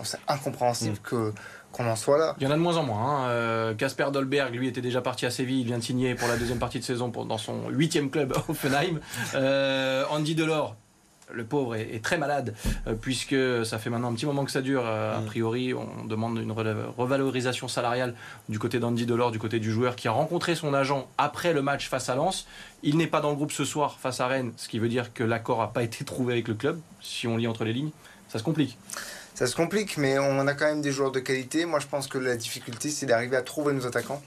c'est 0.03 0.19
incompréhensible 0.29 0.97
mm. 0.97 1.09
que 1.09 1.33
qu'on 1.71 1.87
en 1.87 1.97
soit 1.97 2.17
là. 2.17 2.35
Il 2.41 2.45
y 2.45 2.47
en 2.47 2.51
a 2.51 2.55
de 2.55 2.61
moins 2.61 2.79
en 2.79 2.83
moins. 2.83 3.75
Casper 3.75 4.05
hein. 4.05 4.11
Dolberg, 4.11 4.55
lui, 4.55 4.69
était 4.69 4.81
déjà 4.81 5.01
parti 5.01 5.27
à 5.27 5.31
Séville. 5.31 5.61
Il 5.61 5.67
vient 5.67 5.79
de 5.79 5.83
signer 5.83 6.15
pour 6.15 6.29
la 6.29 6.37
deuxième 6.37 6.59
partie 6.59 6.79
de 6.79 6.85
saison 6.85 7.11
pour, 7.11 7.27
dans 7.27 7.39
son 7.39 7.69
huitième 7.69 8.11
club, 8.11 8.35
Offenheim. 8.49 9.01
Andy 10.11 10.35
Delors, 10.35 10.77
le 11.33 11.45
pauvre 11.45 11.75
est, 11.75 12.03
très 12.03 12.19
malade, 12.19 12.55
euh, 12.87 12.95
puisque 12.95 13.37
ça 13.65 13.79
fait 13.79 13.91
maintenant 13.91 14.11
un 14.11 14.15
petit 14.15 14.27
moment 14.27 14.45
que 14.45 14.51
ça 14.51 14.63
dure. 14.63 14.83
Euh, 14.85 15.17
a 15.17 15.21
mm. 15.21 15.27
priori, 15.27 15.75
on 15.75 16.05
demande 16.05 16.39
une 16.39 16.53
revalorisation 16.53 17.69
salariale 17.69 18.15
du 18.49 18.59
côté 18.59 18.79
d'Andy 18.79 19.07
Delors, 19.07 19.31
du 19.31 19.39
côté 19.39 19.59
du 19.59 19.71
joueur 19.71 19.97
qui 19.97 20.09
a 20.09 20.13
rencontré 20.13 20.55
son 20.55 20.75
agent 20.75 21.09
après 21.19 21.53
le 21.53 21.63
match 21.63 21.89
face 21.89 22.09
à 22.09 22.15
Lens. 22.15 22.47
Il 22.83 22.97
n'est 22.97 23.07
pas 23.07 23.21
dans 23.21 23.31
le 23.31 23.37
groupe 23.37 23.53
ce 23.53 23.65
soir 23.65 23.99
face 23.99 24.21
à 24.21 24.27
Rennes, 24.27 24.53
ce 24.57 24.69
qui 24.69 24.79
veut 24.79 24.89
dire 24.89 25.13
que 25.13 25.25
l'accord 25.25 25.61
n'a 25.61 25.69
pas 25.69 25.83
été 25.83 26.05
trouvé 26.05 26.35
avec 26.35 26.49
le 26.49 26.55
club, 26.55 26.81
si 27.01 27.27
on 27.27 27.37
lit 27.37 27.47
entre 27.47 27.65
les 27.65 27.73
lignes. 27.73 27.91
Ça 28.29 28.39
se 28.39 28.45
complique. 28.45 28.79
Ça 29.35 29.47
se 29.47 29.55
complique, 29.55 29.97
mais 29.99 30.19
on 30.19 30.47
a 30.47 30.55
quand 30.55 30.67
même 30.67 30.83
des 30.83 30.93
joueurs 30.93 31.13
de 31.13 31.21
qualité. 31.21 31.65
Moi, 31.65 31.79
je 31.79 31.87
pense 31.87 32.09
que 32.09 32.19
la 32.19 32.37
difficulté, 32.37 32.91
c'est 32.91 33.07
d'arriver 33.07 33.37
à 33.37 33.43
trouver 33.43 33.73
nos 33.73 33.87
attaquants 33.87 34.21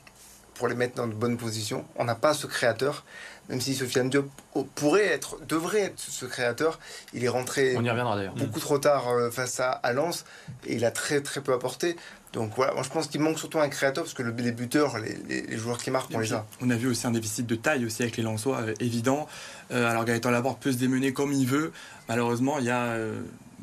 pour 0.55 0.67
les 0.67 0.75
mettre 0.75 0.95
dans 0.95 1.07
de 1.07 1.13
bonnes 1.13 1.37
positions. 1.37 1.85
On 1.95 2.05
n'a 2.05 2.15
pas 2.15 2.33
ce 2.33 2.47
créateur 2.47 3.03
même 3.51 3.59
si 3.59 3.75
Sofiane 3.75 4.09
Diop 4.09 4.31
pourrait 4.75 5.05
être, 5.05 5.37
devrait 5.45 5.81
être 5.81 5.99
ce 5.99 6.25
créateur, 6.25 6.79
il 7.13 7.23
est 7.23 7.29
rentré 7.29 7.75
beaucoup 8.37 8.61
trop 8.61 8.79
tard 8.79 9.09
euh, 9.09 9.29
face 9.29 9.59
à, 9.59 9.71
à 9.71 9.91
Lens 9.91 10.25
et 10.65 10.75
il 10.75 10.85
a 10.85 10.91
très 10.91 11.21
très 11.21 11.41
peu 11.41 11.53
apporté. 11.53 11.97
Donc 12.31 12.53
voilà, 12.55 12.73
moi 12.73 12.81
je 12.81 12.89
pense 12.89 13.07
qu'il 13.07 13.19
manque 13.19 13.37
surtout 13.37 13.59
un 13.59 13.67
créateur 13.67 14.05
parce 14.05 14.13
que 14.13 14.23
les 14.23 14.53
buteurs, 14.53 14.97
les, 14.99 15.57
joueurs 15.57 15.77
qui 15.79 15.91
marquent, 15.91 16.11
on 16.13 16.19
les 16.19 16.31
a. 16.31 16.45
On 16.61 16.69
a 16.69 16.77
vu 16.77 16.87
aussi 16.87 17.05
un 17.05 17.11
déficit 17.11 17.45
de 17.45 17.55
taille 17.55 17.85
aussi 17.85 18.03
avec 18.03 18.15
les 18.15 18.23
Lensois, 18.23 18.61
euh, 18.61 18.73
évident. 18.79 19.27
Euh, 19.71 19.85
alors 19.85 20.05
Gaëtan 20.05 20.31
Laborde 20.31 20.57
peut 20.59 20.71
se 20.71 20.77
démener 20.77 21.11
comme 21.11 21.33
il 21.33 21.45
veut. 21.45 21.73
Malheureusement, 22.07 22.57
il 22.59 22.65
y 22.65 22.69
a 22.69 22.97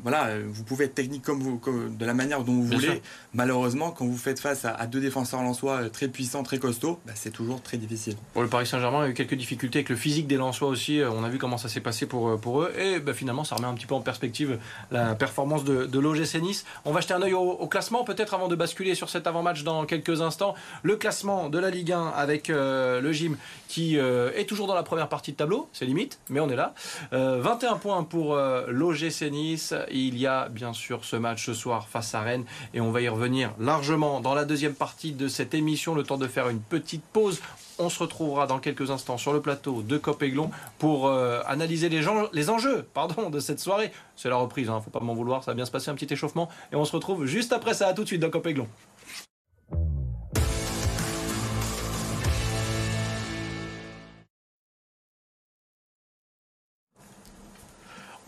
voilà, 0.03 0.29
vous 0.47 0.63
pouvez 0.63 0.85
être 0.85 0.95
technique 0.95 1.23
comme 1.23 1.41
vous, 1.41 1.61
de 1.89 2.05
la 2.05 2.13
manière 2.13 2.43
dont 2.43 2.53
vous 2.53 2.65
voulez. 2.65 3.01
Malheureusement, 3.33 3.91
quand 3.91 4.05
vous 4.05 4.17
faites 4.17 4.39
face 4.39 4.65
à, 4.65 4.87
deux 4.87 5.01
défenseurs 5.01 5.41
lensois 5.43 5.89
très 5.89 6.07
puissants, 6.07 6.43
très 6.43 6.57
costauds, 6.59 6.99
bah, 7.05 7.13
c'est 7.15 7.31
toujours 7.31 7.61
très 7.61 7.77
difficile. 7.77 8.15
Pour 8.33 8.41
le 8.41 8.49
Paris 8.49 8.65
Saint-Germain, 8.65 8.99
il 8.99 9.05
y 9.05 9.07
a 9.07 9.11
eu 9.11 9.13
quelques 9.13 9.35
difficultés 9.35 9.79
avec 9.79 9.89
le 9.89 9.95
physique 9.95 10.27
des 10.27 10.37
lensois 10.37 10.69
aussi. 10.69 11.01
On 11.03 11.23
a 11.23 11.29
vu 11.29 11.37
comment 11.37 11.57
ça 11.57 11.69
s'est 11.69 11.81
passé 11.81 12.05
pour, 12.05 12.39
pour 12.39 12.63
eux. 12.63 12.71
Et 12.79 12.99
bah, 12.99 13.13
finalement, 13.13 13.43
ça 13.43 13.55
remet 13.55 13.67
un 13.67 13.73
petit 13.73 13.85
peu 13.85 13.95
en 13.95 14.01
perspective 14.01 14.57
la 14.91 15.15
performance 15.15 15.63
de, 15.63 15.85
de 15.85 15.99
l'OGC 15.99 16.41
Nice. 16.41 16.65
On 16.85 16.91
va 16.91 17.01
jeter 17.01 17.13
un 17.13 17.21
œil 17.21 17.33
au, 17.33 17.67
classement, 17.67 18.03
peut-être 18.03 18.33
avant 18.33 18.47
de 18.47 18.55
basculer 18.55 18.95
sur 18.95 19.09
cet 19.09 19.27
avant-match 19.27 19.63
dans 19.63 19.85
quelques 19.85 20.21
instants. 20.21 20.55
Le 20.83 20.95
classement 20.95 21.49
de 21.49 21.59
la 21.59 21.69
Ligue 21.69 21.91
1 21.91 22.07
avec 22.07 22.49
euh, 22.49 23.01
le 23.01 23.11
gym 23.11 23.37
qui 23.69 23.97
euh, 23.97 24.31
est 24.35 24.45
toujours 24.45 24.67
dans 24.67 24.73
la 24.73 24.83
première 24.83 25.07
partie 25.07 25.31
de 25.31 25.37
tableau. 25.37 25.69
C'est 25.71 25.85
limite, 25.85 26.19
mais 26.29 26.39
on 26.41 26.49
est 26.49 26.55
là. 26.55 26.73
21 27.11 27.13
euh, 27.13 27.75
points 27.75 28.03
pour 28.03 28.35
l'OGC 28.35 29.31
Nice. 29.31 29.73
Il 29.91 30.17
y 30.17 30.27
a 30.27 30.49
bien 30.49 30.73
sûr 30.73 31.05
ce 31.05 31.15
match 31.15 31.45
ce 31.45 31.53
soir 31.53 31.87
face 31.87 32.13
à 32.15 32.21
Rennes 32.21 32.45
et 32.73 32.81
on 32.81 32.91
va 32.91 33.01
y 33.01 33.07
revenir 33.07 33.51
largement 33.59 34.19
dans 34.21 34.33
la 34.33 34.43
deuxième 34.43 34.73
partie 34.73 35.11
de 35.11 35.27
cette 35.27 35.53
émission. 35.53 35.93
Le 35.93 36.03
temps 36.03 36.17
de 36.17 36.27
faire 36.27 36.49
une 36.49 36.59
petite 36.59 37.03
pause. 37.03 37.39
On 37.77 37.89
se 37.89 37.99
retrouvera 37.99 38.47
dans 38.47 38.59
quelques 38.59 38.91
instants 38.91 39.17
sur 39.17 39.31
le 39.31 39.41
plateau 39.41 39.83
de 39.83 39.97
Copéglon 39.97 40.51
pour 40.79 41.07
euh, 41.07 41.41
analyser 41.47 41.87
les, 41.87 42.49
enjeux 42.49 42.85
pardon, 42.93 43.29
de 43.29 43.39
cette 43.39 43.59
soirée. 43.59 43.91
C'est 44.17 44.29
la 44.29 44.35
reprise, 44.35 44.67
il 44.67 44.71
hein, 44.71 44.77
ne 44.77 44.81
faut 44.81 44.89
pas 44.89 44.99
m'en 44.99 45.13
vouloir, 45.13 45.43
ça 45.43 45.51
va 45.51 45.55
bien 45.55 45.65
se 45.65 45.71
passer 45.71 45.89
un 45.89 45.95
petit 45.95 46.11
échauffement. 46.11 46.49
Et 46.73 46.75
on 46.75 46.83
se 46.83 46.91
retrouve 46.91 47.25
juste 47.25 47.53
après 47.53 47.73
ça, 47.73 47.87
à 47.87 47.93
tout 47.93 48.01
de 48.01 48.07
suite 48.07 48.19
dans 48.19 48.29
Copéglon. 48.29 48.67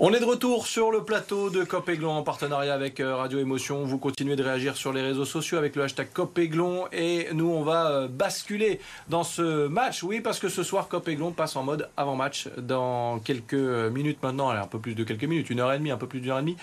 On 0.04 0.12
est 0.16 0.20
de 0.20 0.26
retour 0.26 0.66
sur 0.66 0.90
le 0.90 1.04
plateau 1.04 1.52
de 1.52 1.64
Copéglon 1.64 2.10
en 2.10 2.24
partenariat 2.24 2.74
avec 2.74 3.00
euh, 3.00 3.16
Radio 3.16 3.38
Émotion. 3.38 3.84
Vous 3.84 4.00
continuez 4.00 4.36
de 4.36 4.42
réagir 4.42 4.76
sur 4.76 4.92
les 4.92 5.04
réseaux 5.04 5.26
sociaux 5.26 5.60
avec 5.60 5.76
le 5.76 5.84
hashtag 5.84 6.08
Copéglon 6.12 6.88
et 6.92 7.28
nous 7.36 7.48
on 7.48 7.62
va 7.62 7.92
euh, 7.92 8.08
basculer 8.08 8.80
dans 9.10 9.24
ce 9.24 9.68
match. 9.68 10.02
Oui, 10.02 10.20
parce 10.20 10.40
que 10.40 10.50
ce 10.50 10.64
soir 10.64 10.88
Copéglon 10.88 11.34
passe 11.34 11.56
en 11.56 11.62
mode 11.62 11.88
avant-match 11.98 12.50
dans 12.58 13.20
quelques 13.20 13.54
minutes 13.54 14.18
maintenant, 14.24 14.50
un 14.50 14.66
peu 14.66 14.80
plus 14.80 14.96
de 14.96 15.04
quelques 15.04 15.26
minutes, 15.26 15.52
une 15.52 15.60
heure 15.60 15.72
et 15.72 15.78
demie, 15.78 15.92
un 15.92 15.98
peu 15.98 16.08
plus 16.08 16.20
d'une 16.20 16.32
heure 16.32 16.40
et 16.40 16.42
demie. 16.42 16.58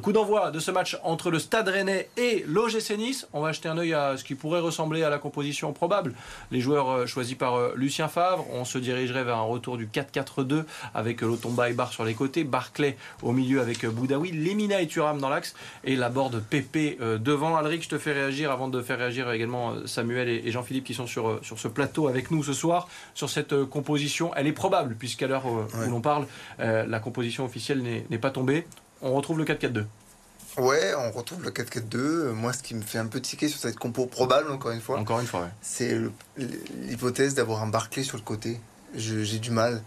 Coup 0.00 0.12
d'envoi 0.12 0.52
de 0.52 0.60
ce 0.60 0.70
match 0.70 0.96
entre 1.02 1.32
le 1.32 1.40
Stade 1.40 1.66
Rennais 1.66 2.08
et 2.16 2.44
l'OGC 2.46 2.96
Nice. 2.96 3.26
On 3.32 3.40
va 3.40 3.50
jeter 3.50 3.68
un 3.68 3.76
œil 3.76 3.92
à 3.92 4.16
ce 4.16 4.22
qui 4.22 4.36
pourrait 4.36 4.60
ressembler 4.60 5.02
à 5.02 5.10
la 5.10 5.18
composition 5.18 5.72
probable. 5.72 6.14
Les 6.52 6.60
joueurs 6.60 6.90
euh, 6.90 7.06
choisis 7.06 7.34
par 7.34 7.74
Lucien 7.74 8.06
Favre. 8.06 8.46
On 8.52 8.64
se 8.64 8.78
dirigerait 8.78 9.24
vers 9.24 9.38
un 9.38 9.42
retour 9.42 9.78
du 9.78 9.88
4-4-2 9.88 10.62
avec 10.94 11.22
Lotomba 11.22 11.70
et 11.70 11.72
Bar 11.72 11.92
sur 11.92 12.04
les 12.04 12.14
côtés, 12.14 12.44
Barclay 12.44 12.83
au 13.22 13.32
milieu 13.32 13.60
avec 13.60 13.84
euh, 13.84 13.90
Boudaoui, 13.90 14.32
Lemina 14.32 14.80
et 14.80 14.86
Thuram 14.86 15.18
dans 15.20 15.28
l'axe 15.28 15.54
et 15.84 15.96
la 15.96 16.08
borde 16.08 16.42
Pépé 16.42 16.98
euh, 17.00 17.18
devant. 17.18 17.56
Alric, 17.56 17.84
je 17.84 17.88
te 17.88 17.98
fais 17.98 18.12
réagir 18.12 18.50
avant 18.50 18.68
de 18.68 18.82
faire 18.82 18.98
réagir 18.98 19.30
également 19.30 19.72
euh, 19.72 19.86
Samuel 19.86 20.28
et 20.28 20.50
Jean-Philippe 20.50 20.84
qui 20.84 20.94
sont 20.94 21.06
sur, 21.06 21.40
sur 21.42 21.58
ce 21.58 21.68
plateau 21.68 22.08
avec 22.08 22.30
nous 22.30 22.42
ce 22.42 22.52
soir 22.52 22.88
sur 23.14 23.30
cette 23.30 23.64
composition. 23.64 24.32
Elle 24.36 24.46
est 24.46 24.52
probable 24.52 24.94
puisqu'à 24.94 25.26
l'heure 25.26 25.46
où 25.46 25.88
l'on 25.88 26.00
parle, 26.00 26.26
la 26.58 26.98
composition 26.98 27.44
officielle 27.44 27.82
n'est 27.82 28.18
pas 28.18 28.30
tombée. 28.30 28.66
On 29.02 29.12
retrouve 29.12 29.38
le 29.38 29.44
4-4-2. 29.44 29.84
Ouais, 30.56 30.94
on 30.96 31.10
retrouve 31.10 31.42
le 31.42 31.50
4-4-2. 31.50 32.30
Moi, 32.30 32.52
ce 32.52 32.62
qui 32.62 32.74
me 32.74 32.82
fait 32.82 32.98
un 32.98 33.06
peu 33.06 33.20
tiquer 33.20 33.48
sur 33.48 33.58
cette 33.58 33.76
compo 33.76 34.06
probable, 34.06 34.50
encore 34.52 34.70
une 34.70 34.80
fois, 34.80 34.98
encore 34.98 35.18
une 35.20 35.26
fois, 35.26 35.48
c'est 35.62 35.98
l'hypothèse 36.36 37.34
d'avoir 37.34 37.62
un 37.62 37.66
Barclay 37.66 38.04
sur 38.04 38.16
le 38.16 38.22
côté. 38.22 38.60
J'ai 38.94 39.38
du 39.38 39.50
mal. 39.50 39.82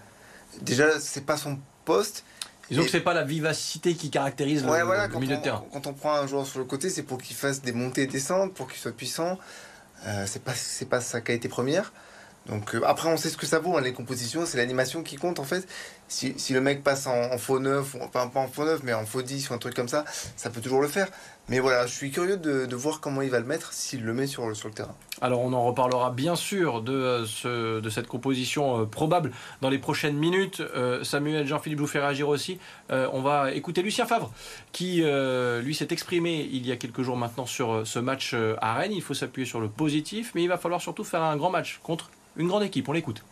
Déjà, 0.62 1.00
c'est 1.00 1.26
pas 1.26 1.38
son 1.38 1.58
poste. 1.86 2.26
Disons 2.70 2.84
que 2.84 2.90
c'est 2.90 3.02
pas 3.02 3.14
la 3.14 3.24
vivacité 3.24 3.94
qui 3.94 4.10
caractérise 4.10 4.64
le, 4.64 5.20
milieu 5.20 5.38
de 5.38 5.42
terrain. 5.42 5.64
Quand 5.72 5.88
on 5.88 5.94
prend 5.94 6.16
un 6.16 6.28
joueur 6.28 6.46
sur 6.46 6.60
le 6.60 6.66
côté, 6.66 6.90
c'est 6.90 7.04
pour 7.04 7.18
qu'il 7.22 7.36
fasse 7.36 7.62
des 7.62 7.72
montées 7.72 8.04
et 8.04 8.08
descentes, 8.08 8.54
pour 8.54 8.68
qu'il 8.68 8.80
soit 8.80 8.92
puissant. 8.92 9.38
Euh, 10.06 10.26
c'est 10.28 10.44
pas 10.44 10.54
c'est 10.54 10.88
pas 10.88 11.02
sa 11.02 11.22
qualité 11.22 11.48
première. 11.48 11.94
Donc 12.48 12.76
euh, 12.76 12.82
après, 12.86 13.10
on 13.10 13.18
sait 13.18 13.30
ce 13.30 13.38
que 13.38 13.46
ça 13.46 13.60
vaut. 13.60 13.78
Hein, 13.78 13.82
les 13.82 13.94
compositions, 13.94 14.46
c'est 14.46 14.58
l'animation 14.58 15.04
qui 15.04 15.18
compte 15.18 15.40
en 15.40 15.44
fait. 15.44 15.68
Si, 16.08 16.34
le 16.52 16.62
mec 16.62 16.84
passe 16.84 17.06
en, 17.06 17.38
faux 17.38 17.60
neuf, 17.60 17.96
enfin 18.00 18.28
pas 18.28 18.40
en 18.40 18.48
faux 18.48 18.64
neuf, 18.64 18.80
mais 18.84 18.94
en 18.94 19.06
faux 19.06 19.22
10 19.22 19.50
ou 19.50 19.54
un 19.54 19.58
truc 19.58 19.74
comme 19.74 19.90
ça, 19.90 20.06
ça 20.38 20.50
peut 20.50 20.62
toujours 20.62 20.82
le 20.82 20.88
faire. 20.88 21.08
Mais 21.50 21.60
voilà, 21.60 21.86
je 21.86 21.94
suis 21.94 22.12
curieux 22.12 22.38
de, 22.38 22.76
voir 22.76 23.02
comment 23.02 23.22
il 23.22 23.30
va 23.30 23.40
le 23.40 23.46
mettre 23.46 23.74
s'il 23.74 24.04
le 24.04 24.14
met 24.14 24.28
sur, 24.28 24.56
sur 24.56 24.70
le 24.70 24.74
terrain. 24.74 24.96
Alors 25.22 25.42
on 25.42 25.52
en 25.52 25.66
reparlera 25.66 26.12
bien 26.12 26.36
sûr 26.36 26.82
de, 26.82 26.94
euh, 26.94 27.26
ce, 27.26 27.80
de 27.80 27.90
cette 27.90 28.08
composition 28.08 28.82
euh, 28.82 28.86
probable 28.86 29.32
dans 29.62 29.70
les 29.70 29.80
prochaines 29.80 30.16
minutes. 30.16 30.62
Samuel, 31.04 31.46
Jean-Philippe 31.46 31.80
vous 31.80 31.88
fait 31.88 32.00
réagir 32.00 32.30
aussi. 32.30 32.60
on 32.90 33.22
va 33.22 33.52
écouter 33.52 33.82
Lucien 33.82 34.06
Favre 34.06 34.32
qui 34.72 35.04
lui 35.62 35.76
s'est 35.76 35.88
exprimé 35.90 36.48
il 36.52 36.66
y 36.66 36.72
a 36.72 36.78
quelques 36.78 37.02
jours 37.02 37.18
maintenant 37.18 37.46
sur 37.46 37.86
ce 37.86 38.00
match 38.00 38.34
à 38.62 38.76
Rennes. 38.76 38.94
Il 38.94 39.02
faut 39.02 39.14
s'appuyer 39.14 39.46
sur 39.46 39.60
le 39.60 39.68
positif, 39.68 40.32
mais 40.36 40.44
il 40.44 40.48
va 40.48 40.58
falloir 40.58 40.82
surtout 40.82 41.04
faire 41.04 41.22
un 41.22 41.36
grand 41.36 41.50
match 41.50 41.80
contre 41.84 42.10
une 42.38 42.48
grande 42.48 42.64
équipe, 42.64 42.88
on 42.88 42.94
l'écoute. 42.94 43.24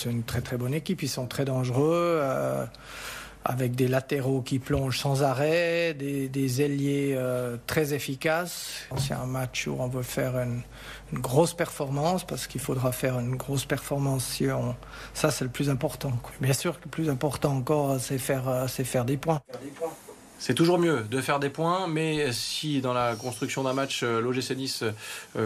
C'est 0.00 0.10
une 0.10 0.22
très 0.22 0.40
très 0.42 0.56
bonne 0.56 0.74
équipe, 0.74 1.02
ils 1.02 1.08
sont 1.08 1.26
très 1.26 1.44
dangereux, 1.44 2.20
euh, 2.22 2.64
avec 3.44 3.74
des 3.74 3.88
latéraux 3.88 4.42
qui 4.42 4.60
plongent 4.60 4.96
sans 4.96 5.24
arrêt, 5.24 5.92
des, 5.94 6.62
ailiers 6.62 7.14
euh, 7.16 7.56
très 7.66 7.94
efficaces. 7.94 8.86
C'est 8.96 9.14
un 9.14 9.26
match 9.26 9.66
où 9.66 9.76
on 9.80 9.88
veut 9.88 10.04
faire 10.04 10.36
une, 10.36 10.62
grosse 11.14 11.54
performance, 11.54 12.24
parce 12.24 12.46
qu'il 12.46 12.60
faudra 12.60 12.92
faire 12.92 13.18
une 13.18 13.34
grosse 13.34 13.64
performance 13.64 14.24
si 14.24 14.46
on... 14.50 14.76
Ça, 15.14 15.32
c'est 15.32 15.44
le 15.44 15.50
plus 15.50 15.68
important. 15.70 16.12
Bien 16.40 16.52
sûr 16.52 16.78
que 16.78 16.84
le 16.84 16.90
plus 16.90 17.10
important 17.10 17.56
encore, 17.56 17.98
c'est 17.98 18.18
faire, 18.18 18.48
euh, 18.48 18.66
c'est 18.68 18.84
faire 18.84 19.04
des 19.04 19.16
points. 19.16 19.40
C'est 20.38 20.54
toujours 20.54 20.78
mieux 20.78 21.02
de 21.10 21.20
faire 21.20 21.40
des 21.40 21.50
points, 21.50 21.88
mais 21.88 22.30
si 22.30 22.80
dans 22.80 22.92
la 22.92 23.16
construction 23.16 23.64
d'un 23.64 23.72
match, 23.72 24.04
l'OGC 24.04 24.54
Nice 24.54 24.84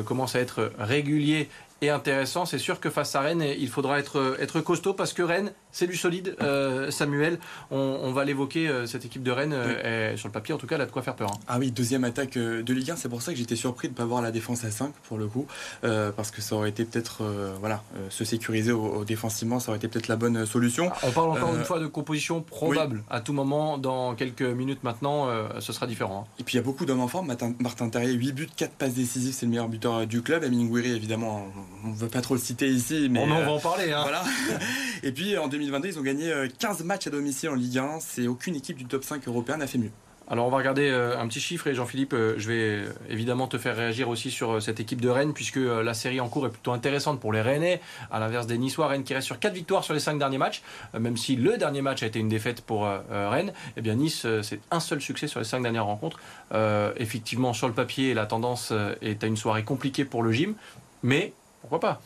commence 0.04 0.36
à 0.36 0.40
être 0.40 0.70
régulier 0.78 1.48
et 1.82 1.90
intéressant. 1.90 2.46
C'est 2.46 2.58
sûr 2.58 2.80
que 2.80 2.88
face 2.88 3.14
à 3.14 3.20
Rennes, 3.20 3.44
il 3.58 3.68
faudra 3.68 3.98
être, 3.98 4.36
être 4.40 4.60
costaud 4.60 4.94
parce 4.94 5.12
que 5.12 5.22
Rennes, 5.22 5.52
c'est 5.72 5.86
du 5.86 5.96
solide. 5.96 6.36
Euh, 6.40 6.90
Samuel, 6.90 7.38
on, 7.70 8.12
va 8.12 8.24
l'évoquer, 8.24 8.68
euh, 8.68 8.86
cette 8.86 9.04
équipe 9.04 9.22
de 9.22 9.30
Rennes, 9.30 9.52
euh, 9.54 10.16
sur 10.16 10.28
le 10.28 10.32
papier 10.32 10.54
en 10.54 10.58
tout 10.58 10.66
cas, 10.66 10.76
elle 10.76 10.82
a 10.82 10.86
de 10.86 10.92
quoi 10.92 11.02
faire 11.02 11.16
peur. 11.16 11.30
Hein. 11.32 11.40
Ah 11.48 11.58
oui, 11.58 11.72
deuxième 11.72 12.04
attaque 12.04 12.38
de 12.38 12.72
Ligue 12.72 12.92
1, 12.92 12.96
c'est 12.96 13.08
pour 13.08 13.20
ça 13.20 13.32
que 13.32 13.38
j'étais 13.38 13.56
surpris 13.56 13.88
de 13.88 13.92
ne 13.92 13.96
pas 13.96 14.04
voir 14.04 14.22
la 14.22 14.30
défense 14.30 14.64
à 14.64 14.70
5 14.70 14.92
pour 15.08 15.18
le 15.18 15.26
coup, 15.26 15.46
parce 15.82 16.30
que 16.30 16.40
ça 16.40 16.54
aurait 16.54 16.68
été 16.68 16.84
peut-être, 16.84 17.24
voilà, 17.58 17.82
se 18.10 18.24
sécuriser 18.24 18.70
au, 18.70 19.04
défensivement, 19.04 19.58
ça 19.58 19.70
aurait 19.70 19.78
été 19.78 19.88
peut-être 19.88 20.08
la 20.08 20.16
bonne 20.16 20.46
solution. 20.46 20.90
Ah, 20.92 21.06
on 21.08 21.10
parle 21.10 21.30
encore 21.30 21.54
une 21.56 21.64
fois 21.64 21.80
de 21.80 21.86
composition 21.88 22.42
probable. 22.42 23.02
À 23.10 23.20
tout 23.20 23.32
moment, 23.32 23.78
dans 23.78 24.14
quelques 24.14 24.42
minutes 24.42 24.84
maintenant, 24.84 25.28
ce 25.58 25.72
sera 25.72 25.86
différent. 25.86 26.26
Hein. 26.28 26.34
Et 26.38 26.44
puis 26.44 26.54
il 26.54 26.56
y 26.58 26.60
a 26.60 26.64
beaucoup 26.64 26.84
d'hommes 26.84 27.00
en 27.00 27.08
forme. 27.08 27.26
Martin, 27.26 27.54
Martin 27.58 27.88
Terrier, 27.88 28.12
8 28.12 28.32
buts, 28.32 28.48
4 28.54 28.72
passes 28.72 28.94
décisives, 28.94 29.34
c'est 29.34 29.46
le 29.46 29.50
meilleur 29.50 29.68
buteur 29.68 30.06
du 30.06 30.22
club. 30.22 30.44
Amin 30.44 30.64
Gouiri, 30.66 30.92
évidemment, 30.92 31.46
on 31.84 31.88
ne 31.88 31.94
veut 31.94 32.08
pas 32.08 32.20
trop 32.20 32.34
le 32.34 32.40
citer 32.40 32.68
ici, 32.68 33.08
mais. 33.10 33.20
on 33.20 33.26
va 33.26 33.50
en 33.50 33.58
parler. 33.58 33.92
Hein. 33.92 34.02
Voilà. 34.02 34.24
Et 35.02 35.12
puis 35.12 35.36
en 35.36 35.48
2022, 35.48 35.88
ils 35.88 35.98
ont 35.98 36.02
gagné 36.02 36.32
15 36.58 36.80
euh, 36.80 36.84
matchs 36.84 37.08
à 37.08 37.10
domicile 37.10 37.50
en 37.50 37.54
Ligue 37.54 37.78
1. 37.78 38.00
C'est 38.00 38.28
aucune 38.28 38.54
équipe 38.54 38.76
du 38.76 38.84
top 38.84 39.04
5 39.04 39.26
européen 39.26 39.56
n'a 39.56 39.66
fait 39.66 39.78
mieux. 39.78 39.90
Alors 40.28 40.46
on 40.46 40.50
va 40.50 40.58
regarder 40.58 40.88
euh, 40.88 41.18
un 41.18 41.26
petit 41.26 41.40
chiffre 41.40 41.66
et 41.66 41.74
Jean-Philippe, 41.74 42.14
euh, 42.14 42.34
je 42.38 42.48
vais 42.48 42.84
évidemment 43.10 43.48
te 43.48 43.58
faire 43.58 43.76
réagir 43.76 44.08
aussi 44.08 44.30
sur 44.30 44.62
cette 44.62 44.78
équipe 44.78 45.00
de 45.00 45.08
Rennes 45.08 45.34
puisque 45.34 45.56
la 45.56 45.92
série 45.92 46.20
en 46.20 46.28
cours 46.28 46.46
est 46.46 46.50
plutôt 46.50 46.70
intéressante 46.72 47.20
pour 47.20 47.32
les 47.32 47.42
Rennais, 47.42 47.80
à 48.10 48.20
l'inverse 48.20 48.46
des 48.46 48.56
Niçois. 48.56 48.86
Rennes 48.86 49.02
qui 49.02 49.14
reste 49.14 49.26
sur 49.26 49.38
4 49.38 49.52
victoires 49.52 49.82
sur 49.82 49.92
les 49.92 50.00
5 50.00 50.18
derniers 50.18 50.38
matchs, 50.38 50.62
même 50.98 51.16
si 51.16 51.34
le 51.34 51.58
dernier 51.58 51.82
match 51.82 52.04
a 52.04 52.06
été 52.06 52.20
une 52.20 52.28
défaite 52.28 52.62
pour 52.62 52.88
Rennes. 53.10 53.52
Eh 53.76 53.82
bien 53.82 53.96
Nice, 53.96 54.26
c'est 54.42 54.60
un 54.70 54.80
seul 54.80 55.00
succès 55.00 55.26
sur 55.26 55.40
les 55.40 55.44
5 55.44 55.60
dernières 55.60 55.86
rencontres. 55.86 56.18
effectivement, 56.96 57.52
sur 57.52 57.66
le 57.68 57.74
papier, 57.74 58.14
la 58.14 58.26
tendance 58.26 58.72
est 59.02 59.24
à 59.24 59.26
une 59.26 59.36
soirée 59.36 59.64
compliquée 59.64 60.04
pour 60.04 60.22
le 60.22 60.32
gym, 60.32 60.54
mais 61.02 61.32
pourquoi 61.62 61.81
pas? 61.81 62.00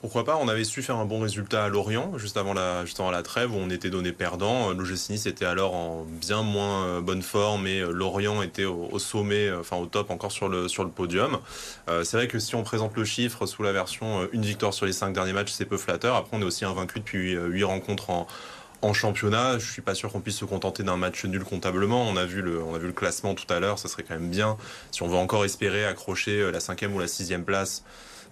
Pourquoi 0.00 0.24
pas? 0.24 0.36
On 0.40 0.46
avait 0.46 0.62
su 0.62 0.80
faire 0.80 0.96
un 0.96 1.04
bon 1.04 1.18
résultat 1.18 1.64
à 1.64 1.68
Lorient, 1.68 2.18
juste 2.18 2.36
avant 2.36 2.54
la, 2.54 2.84
juste 2.84 3.00
avant 3.00 3.10
la 3.10 3.24
trêve, 3.24 3.52
où 3.52 3.56
on 3.56 3.68
était 3.68 3.90
donné 3.90 4.12
perdant. 4.12 4.70
L'OGC 4.70 5.10
Nice 5.10 5.26
était 5.26 5.44
alors 5.44 5.74
en 5.74 6.04
bien 6.04 6.42
moins 6.42 6.84
euh, 6.84 7.00
bonne 7.00 7.22
forme 7.22 7.66
et 7.66 7.80
euh, 7.80 7.90
Lorient 7.90 8.40
était 8.42 8.64
au, 8.64 8.96
sommet, 9.00 9.48
euh, 9.48 9.60
enfin 9.60 9.76
au 9.76 9.86
top 9.86 10.12
encore 10.12 10.30
sur 10.30 10.48
le, 10.48 10.68
podium. 10.94 11.38
c'est 11.86 12.16
vrai 12.16 12.28
que 12.28 12.38
si 12.38 12.54
on 12.54 12.62
présente 12.62 12.96
le 12.96 13.04
chiffre 13.04 13.46
sous 13.46 13.62
la 13.62 13.72
version 13.72 14.28
une 14.32 14.42
victoire 14.42 14.72
sur 14.72 14.86
les 14.86 14.92
cinq 14.92 15.12
derniers 15.12 15.32
matchs, 15.32 15.50
c'est 15.50 15.64
peu 15.64 15.76
flatteur. 15.76 16.14
Après, 16.14 16.36
on 16.36 16.40
est 16.40 16.44
aussi 16.44 16.64
invaincu 16.64 17.00
depuis 17.00 17.32
huit 17.34 17.64
rencontres 17.64 18.10
en, 18.10 18.92
championnat, 18.92 19.58
je 19.58 19.70
suis 19.70 19.82
pas 19.82 19.94
sûr 19.94 20.12
qu'on 20.12 20.20
puisse 20.20 20.36
se 20.36 20.44
contenter 20.44 20.84
d'un 20.84 20.96
match 20.96 21.24
nul 21.24 21.42
comptablement. 21.42 22.04
On 22.04 22.16
a 22.16 22.24
vu 22.24 22.42
le, 22.42 22.62
on 22.62 22.74
a 22.74 22.78
vu 22.78 22.86
le 22.86 22.92
classement 22.92 23.34
tout 23.34 23.52
à 23.52 23.58
l'heure. 23.58 23.78
Ça 23.78 23.88
serait 23.88 24.04
quand 24.04 24.14
même 24.14 24.30
bien 24.30 24.56
si 24.92 25.02
on 25.02 25.08
veut 25.08 25.16
encore 25.16 25.44
espérer 25.44 25.84
accrocher 25.84 26.50
la 26.52 26.60
cinquième 26.60 26.94
ou 26.94 27.00
la 27.00 27.08
sixième 27.08 27.44
place 27.44 27.82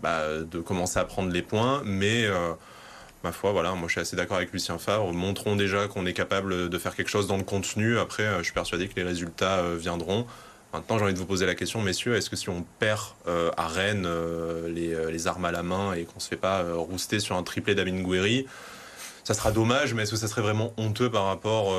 bah, 0.03 0.23
de 0.41 0.61
commencer 0.61 0.99
à 0.99 1.05
prendre 1.05 1.33
les 1.33 1.43
points. 1.43 1.83
Mais 1.85 2.25
euh, 2.25 2.53
ma 3.25 3.33
foi, 3.33 3.53
voilà, 3.53 3.73
moi 3.73 3.89
je 3.89 3.93
suis 3.93 4.01
assez 4.01 4.17
d'accord 4.17 4.37
avec 4.37 4.53
Lucien 4.53 4.79
Favre. 4.79 5.13
Montrons 5.13 5.57
déjà 5.57 5.89
qu'on 5.89 6.07
est 6.07 6.13
capable 6.13 6.69
de 6.69 6.79
faire 6.79 6.95
quelque 6.95 7.09
chose 7.11 7.27
dans 7.27 7.37
le 7.37 7.45
contenu. 7.45 7.99
Après, 7.99 8.25
euh, 8.25 8.39
je 8.39 8.45
suis 8.45 8.53
persuadé 8.53 8.89
que 8.89 8.95
les 8.97 9.05
résultats 9.05 9.59
euh, 9.59 9.77
viendront. 9.79 10.27
Maintenant, 10.73 10.99
j'ai 10.99 11.05
envie 11.05 11.15
de 11.15 11.19
vous 11.19 11.27
poser 11.27 11.47
la 11.47 11.55
question, 11.55 11.81
messieurs, 11.81 12.17
est-ce 12.17 12.29
que 12.29 12.37
si 12.37 12.51
on 12.51 12.63
perd 12.79 13.01
à 13.57 13.67
Rennes 13.67 14.07
les, 14.67 15.11
les, 15.11 15.27
armes 15.27 15.47
à 15.47 15.53
la 15.53 15.63
main 15.63 15.95
et 15.95 16.05
qu'on 16.05 16.21
se 16.21 16.29
fait 16.29 16.37
pas 16.37 16.65
rouster 16.75 17.19
sur 17.19 17.37
un 17.37 17.43
triplé 17.45 17.75
d'Amin 17.75 18.03
Gouiri, 18.03 18.47
ça 19.25 19.33
sera 19.33 19.53
dommage, 19.53 19.95
mais 19.95 20.03
est-ce 20.03 20.11
que 20.11 20.17
ça 20.19 20.29
serait 20.29 20.43
vraiment 20.43 20.75
honteux 20.77 21.09
par 21.09 21.27
rapport 21.27 21.73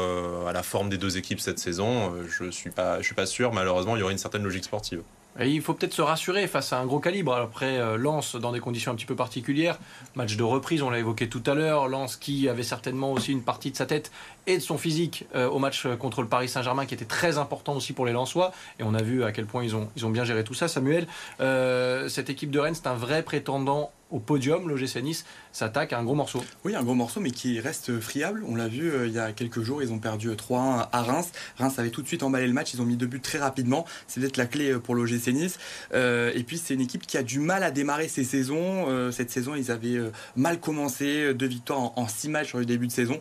à 0.48 0.52
la 0.52 0.64
forme 0.64 0.90
des 0.90 0.98
deux 0.98 1.18
équipes 1.18 1.42
cette 1.42 1.60
saison? 1.60 2.14
Je 2.28 2.50
suis 2.50 2.72
suis 3.04 3.16
pas 3.16 3.26
sûr. 3.28 3.54
Malheureusement, 3.54 3.96
il 3.98 4.00
y 4.00 4.04
aurait 4.04 4.14
une 4.14 4.18
certaine 4.18 4.44
logique 4.44 4.64
sportive. 4.64 5.04
Il 5.40 5.62
faut 5.62 5.76
peut-être 5.76 5.94
se 5.94 6.02
rassurer 6.02 6.48
face 6.48 6.74
à 6.74 6.80
un 6.80 6.86
gros 6.88 7.00
calibre. 7.00 7.34
Après, 7.34 7.78
euh, 7.78 7.96
Lens 7.96 8.36
dans 8.36 8.52
des 8.52 8.60
conditions 8.60 8.92
un 8.92 8.96
petit 8.96 9.06
peu 9.06 9.16
particulières. 9.16 9.78
Match 10.16 10.36
de 10.36 10.42
reprise, 10.42 10.82
on 10.82 10.90
l'a 10.90 10.98
évoqué 10.98 11.30
tout 11.30 11.44
à 11.46 11.54
l'heure. 11.54 11.88
Lens 11.88 12.16
qui 12.16 12.50
avait 12.50 12.64
certainement 12.64 13.12
aussi 13.12 13.34
une 13.34 13.44
partie 13.44 13.70
de 13.70 13.76
sa 13.76 13.86
tête 13.86 14.12
et 14.48 14.56
de 14.58 14.62
son 14.62 14.80
physique 14.80 15.26
euh, 15.36 15.48
au 15.48 15.60
match 15.60 15.86
contre 16.00 16.24
le 16.24 16.28
Paris 16.28 16.50
Saint-Germain 16.50 16.88
qui 16.88 16.96
était 16.96 17.06
très 17.06 17.38
important 17.38 17.76
aussi 17.76 17.94
pour 17.94 18.08
les 18.08 18.14
Lensois. 18.14 18.52
Et 18.80 18.84
on 18.84 18.96
a 18.96 19.04
vu 19.04 19.24
à 19.24 19.32
quel 19.32 19.46
point 19.46 19.64
ils 19.64 19.76
ont, 19.76 19.90
ils 19.96 20.08
ont 20.08 20.10
bien 20.10 20.24
géré 20.24 20.44
tout 20.44 20.56
ça. 20.56 20.68
Samuel, 20.68 21.06
euh, 21.40 22.10
cette 22.10 22.32
équipe 22.32 22.50
de 22.50 22.60
Rennes, 22.60 22.76
c'est 22.76 22.88
un 22.88 22.96
vrai 22.96 23.22
prétendant 23.22 23.92
au 24.10 24.20
podium, 24.20 24.70
l'OGC 24.70 25.02
Nice 25.04 25.26
s'attaque 25.58 25.92
à 25.92 25.98
un 25.98 26.04
gros 26.04 26.14
morceau. 26.14 26.44
Oui, 26.64 26.76
un 26.76 26.84
gros 26.84 26.94
morceau, 26.94 27.20
mais 27.20 27.32
qui 27.32 27.60
reste 27.60 28.00
friable. 28.00 28.44
On 28.48 28.56
l'a 28.56 28.68
vu 28.68 28.92
euh, 28.92 29.08
il 29.08 29.14
y 29.14 29.18
a 29.18 29.32
quelques 29.32 29.64
jours, 29.64 29.82
ils 29.82 29.92
ont 29.92 29.98
perdu 29.98 30.30
3-1 30.30 30.88
à 30.92 31.02
Reims. 31.02 31.32
Reims 31.58 31.80
avait 31.80 31.90
tout 31.90 32.04
de 32.04 32.08
suite 32.08 32.22
emballé 32.22 32.46
le 32.46 32.54
match, 32.54 32.76
ils 32.76 32.82
ont 32.82 32.86
mis 32.86 32.96
deux 32.96 33.08
buts 33.08 33.20
très 33.20 33.40
rapidement. 33.40 33.84
C'est 34.08 34.22
peut-être 34.22 34.38
la 34.38 34.46
clé 34.46 34.74
euh, 34.74 34.80
pour 34.80 34.94
l'OGC 34.94 35.30
Nice. 35.30 35.58
Euh, 35.96 36.32
et 36.36 36.44
puis, 36.44 36.60
c'est 36.60 36.76
une 36.76 36.82
équipe 36.82 37.08
qui 37.08 37.18
a 37.18 37.24
du 37.24 37.40
mal 37.40 37.64
à 37.64 37.72
démarrer 37.72 38.08
ses 38.08 38.24
saisons. 38.24 39.12
cette 39.12 39.32
saison, 39.32 39.56
ils 39.56 39.72
avaient 39.72 40.00
mal 40.36 40.60
commencé, 40.60 41.34
deux 41.34 41.48
victoires 41.48 41.98
en, 41.98 42.08
six 42.08 42.30
matchs 42.30 42.50
sur 42.50 42.60
le 42.60 42.66
début 42.66 42.88
de 42.88 42.92
saison. 42.92 43.20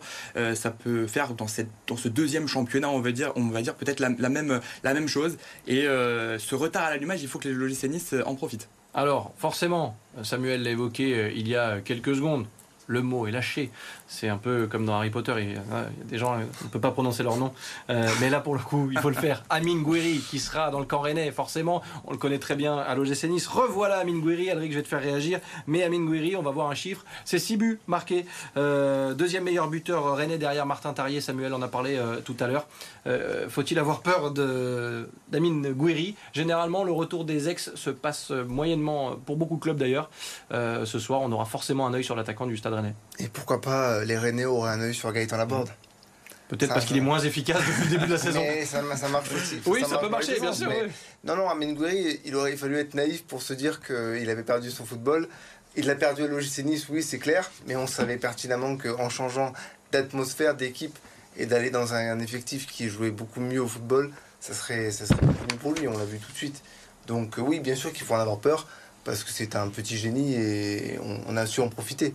ça 0.55 0.71
peut 0.71 1.07
faire 1.07 1.35
dans, 1.35 1.47
cette, 1.47 1.71
dans 1.87 1.97
ce 1.97 2.09
deuxième 2.09 2.47
championnat, 2.47 2.91
on 2.91 3.01
va 3.01 3.13
dire, 3.13 3.33
on 3.37 3.49
va 3.49 3.63
dire 3.63 3.75
peut-être 3.75 4.01
la, 4.01 4.11
même, 4.11 4.61
la 4.83 4.95
même 4.95 5.09
chose. 5.09 5.37
Et 5.67 5.83
ce 5.85 6.55
retard 6.55 6.85
à 6.85 6.91
l'allumage, 6.91 7.23
il 7.23 7.29
faut 7.29 7.39
que 7.39 7.49
l'OGC 7.49 7.85
Nice 7.85 8.15
en 8.25 8.35
profite. 8.35 8.69
Alors, 8.99 9.35
forcément, 9.37 9.95
Samuel 10.23 10.63
l'a 10.63 10.71
évoqué 10.71 11.15
euh, 11.15 11.31
il 11.37 11.47
y 11.49 11.55
a 11.55 11.83
quelques 11.83 12.15
secondes, 12.15 12.26
secondes 12.27 12.56
le 12.87 13.03
mot 13.03 13.27
est 13.27 13.31
lâché. 13.31 13.71
C'est 14.09 14.29
un 14.29 14.37
peu 14.37 14.67
comme 14.67 14.87
dans 14.87 14.95
Harry 14.95 15.11
Potter, 15.11 15.35
il 15.39 15.53
y 15.53 15.57
a, 15.57 15.61
des 16.05 16.19
gens, 16.19 16.35
on 16.35 16.65
ne 16.65 16.71
peut 16.71 16.81
pas 16.81 16.93
prononcer 16.93 17.23
leur 17.23 17.37
nom. 17.37 17.53
Euh, 17.91 18.09
mais 18.21 18.31
là, 18.31 18.41
pour 18.41 18.55
le 18.55 18.61
coup, 18.61 18.89
il 18.93 18.99
faut 18.99 19.09
le 19.09 19.17
faire. 19.17 19.43
Amine 19.51 19.83
Gouiri, 19.83 20.21
qui 20.31 20.39
sera 20.39 20.71
dans 20.71 20.79
le 20.79 20.85
camp 20.85 21.01
rennais, 21.01 21.31
forcément, 21.33 21.83
on 22.05 22.13
le 22.13 22.19
connaît 22.19 22.39
très 22.39 22.55
bien 22.55 22.77
à 22.77 22.95
l'OGC 22.95 23.25
Nice. 23.25 23.47
Revoilà 23.47 23.99
Amine 23.99 24.21
Gouiri, 24.21 24.51
Alric, 24.51 24.73
je 24.73 24.77
vais 24.77 24.83
te 24.83 24.89
faire 24.89 25.03
réagir. 25.03 25.41
Mais 25.67 25.83
Amine 25.83 26.07
Gouiri, 26.07 26.37
on 26.37 26.43
va 26.43 26.51
voir 26.51 26.71
un 26.71 26.75
chiffre. 26.75 27.05
C'est 27.25 27.39
6 27.39 27.57
buts 27.57 27.81
marqués. 27.87 28.27
Euh, 28.57 29.15
deuxième 29.15 29.45
meilleur 29.45 29.69
buteur 29.69 30.15
rennais 30.15 30.39
derrière 30.39 30.67
Martin 30.67 30.93
Tarier. 30.93 31.21
Samuel 31.21 31.53
en 31.55 31.63
a 31.63 31.69
parlé 31.69 31.97
euh, 31.97 32.21
tout 32.21 32.37
à 32.41 32.47
l'heure. 32.47 32.67
Faut-il 33.49 33.79
avoir 33.79 34.01
peur 34.01 34.33
d'Amine 34.33 35.73
Gouiri? 35.73 36.17
Généralement, 36.33 36.83
le 36.83 36.91
retour 36.91 37.25
des 37.25 37.49
ex 37.49 37.73
se 37.77 37.91
passe 37.91 38.31
moyennement, 38.31 39.13
pour 39.25 39.37
beaucoup 39.37 39.57
de 39.57 39.61
clubs 39.61 39.79
d'ailleurs. 39.79 40.11
ce 40.51 40.99
soir, 40.99 41.21
on 41.23 41.31
aura 41.31 41.45
forcément 41.45 41.87
un 41.87 41.95
œil 41.95 42.03
sur 42.03 42.17
l'attaquant 42.17 42.47
du 42.47 42.57
Stade 42.57 42.76
Rennais. 42.77 42.95
Et 43.19 43.29
pourquoi 43.29 43.61
pas 43.61 44.05
les 44.05 44.17
Rennais 44.17 44.45
auraient 44.45 44.73
un 44.73 44.81
œil 44.81 44.95
sur 44.95 45.13
Gaëtan 45.13 45.37
Laborde. 45.37 45.71
Peut-être 46.49 46.73
parce 46.73 46.87
qu'il 46.87 46.97
est 46.97 47.01
moins 47.01 47.19
efficace 47.19 47.59
depuis 47.59 47.85
le 47.85 47.91
début 47.91 48.07
de 48.07 48.13
la 48.13 48.19
saison. 48.19 48.43
ça, 48.65 49.09
marche 49.09 49.33
aussi. 49.33 49.61
Oui, 49.67 49.85
ça, 49.89 49.99
peut 49.99 50.09
marcher, 50.09 50.39
bien 50.39 50.53
sûr. 50.53 50.71
Non, 51.25 51.37
non, 51.37 51.49
Amin 51.49 51.73
Gouiri, 51.73 52.21
il 52.25 52.37
aurait 52.37 52.57
fallu 52.57 52.79
être 52.79 52.95
naïf 52.95 53.25
pour 53.25 53.43
se 53.43 53.53
dire 53.53 53.81
qu'il 53.81 54.31
avait 54.31 54.45
perdu 54.45 54.71
son 54.71 54.85
football. 54.85 55.29
Il 55.75 55.87
l'a 55.87 55.97
perdu 55.97 56.23
à 56.23 56.27
l'OGC 56.27 56.65
Nice, 56.65 56.87
oui, 56.89 57.03
c'est 57.03 57.19
clair, 57.19 57.51
mais 57.67 57.77
on 57.77 57.87
savait 57.87 58.17
pertinemment 58.17 58.77
qu'en 58.77 59.09
changeant 59.09 59.53
d'atmosphère, 59.93 60.55
d'équipe 60.55 60.97
et 61.37 61.47
d'aller 61.47 61.71
dans 61.71 61.93
un, 61.93 62.19
effectif 62.21 62.67
qui 62.67 62.89
jouait 62.89 63.11
beaucoup 63.11 63.41
mieux 63.41 63.61
au 63.61 63.69
football, 63.69 64.11
ça 64.41 64.55
serait, 64.55 64.91
ça 64.91 65.05
serait 65.05 65.27
mieux 65.27 65.59
pour 65.61 65.75
lui, 65.75 65.87
on 65.87 65.99
l'a 65.99 66.05
vu 66.05 66.19
tout 66.19 66.33
de 66.33 66.37
suite. 66.37 66.63
Donc 67.07 67.35
oui, 67.39 67.61
bien 67.61 67.75
sûr 67.75 67.93
qu'il 67.93 68.07
faut 68.07 68.15
en 68.15 68.21
avoir 68.21 68.39
peur, 68.39 68.67
parce 69.05 69.23
que 69.23 69.31
c'est 69.31 69.55
un 69.55 69.69
petit 69.69 69.99
génie 69.99 70.35
et 70.35 70.99
on 71.27 71.37
a 71.37 71.45
su 71.45 71.61
en 71.61 71.69
profiter. 71.69 72.15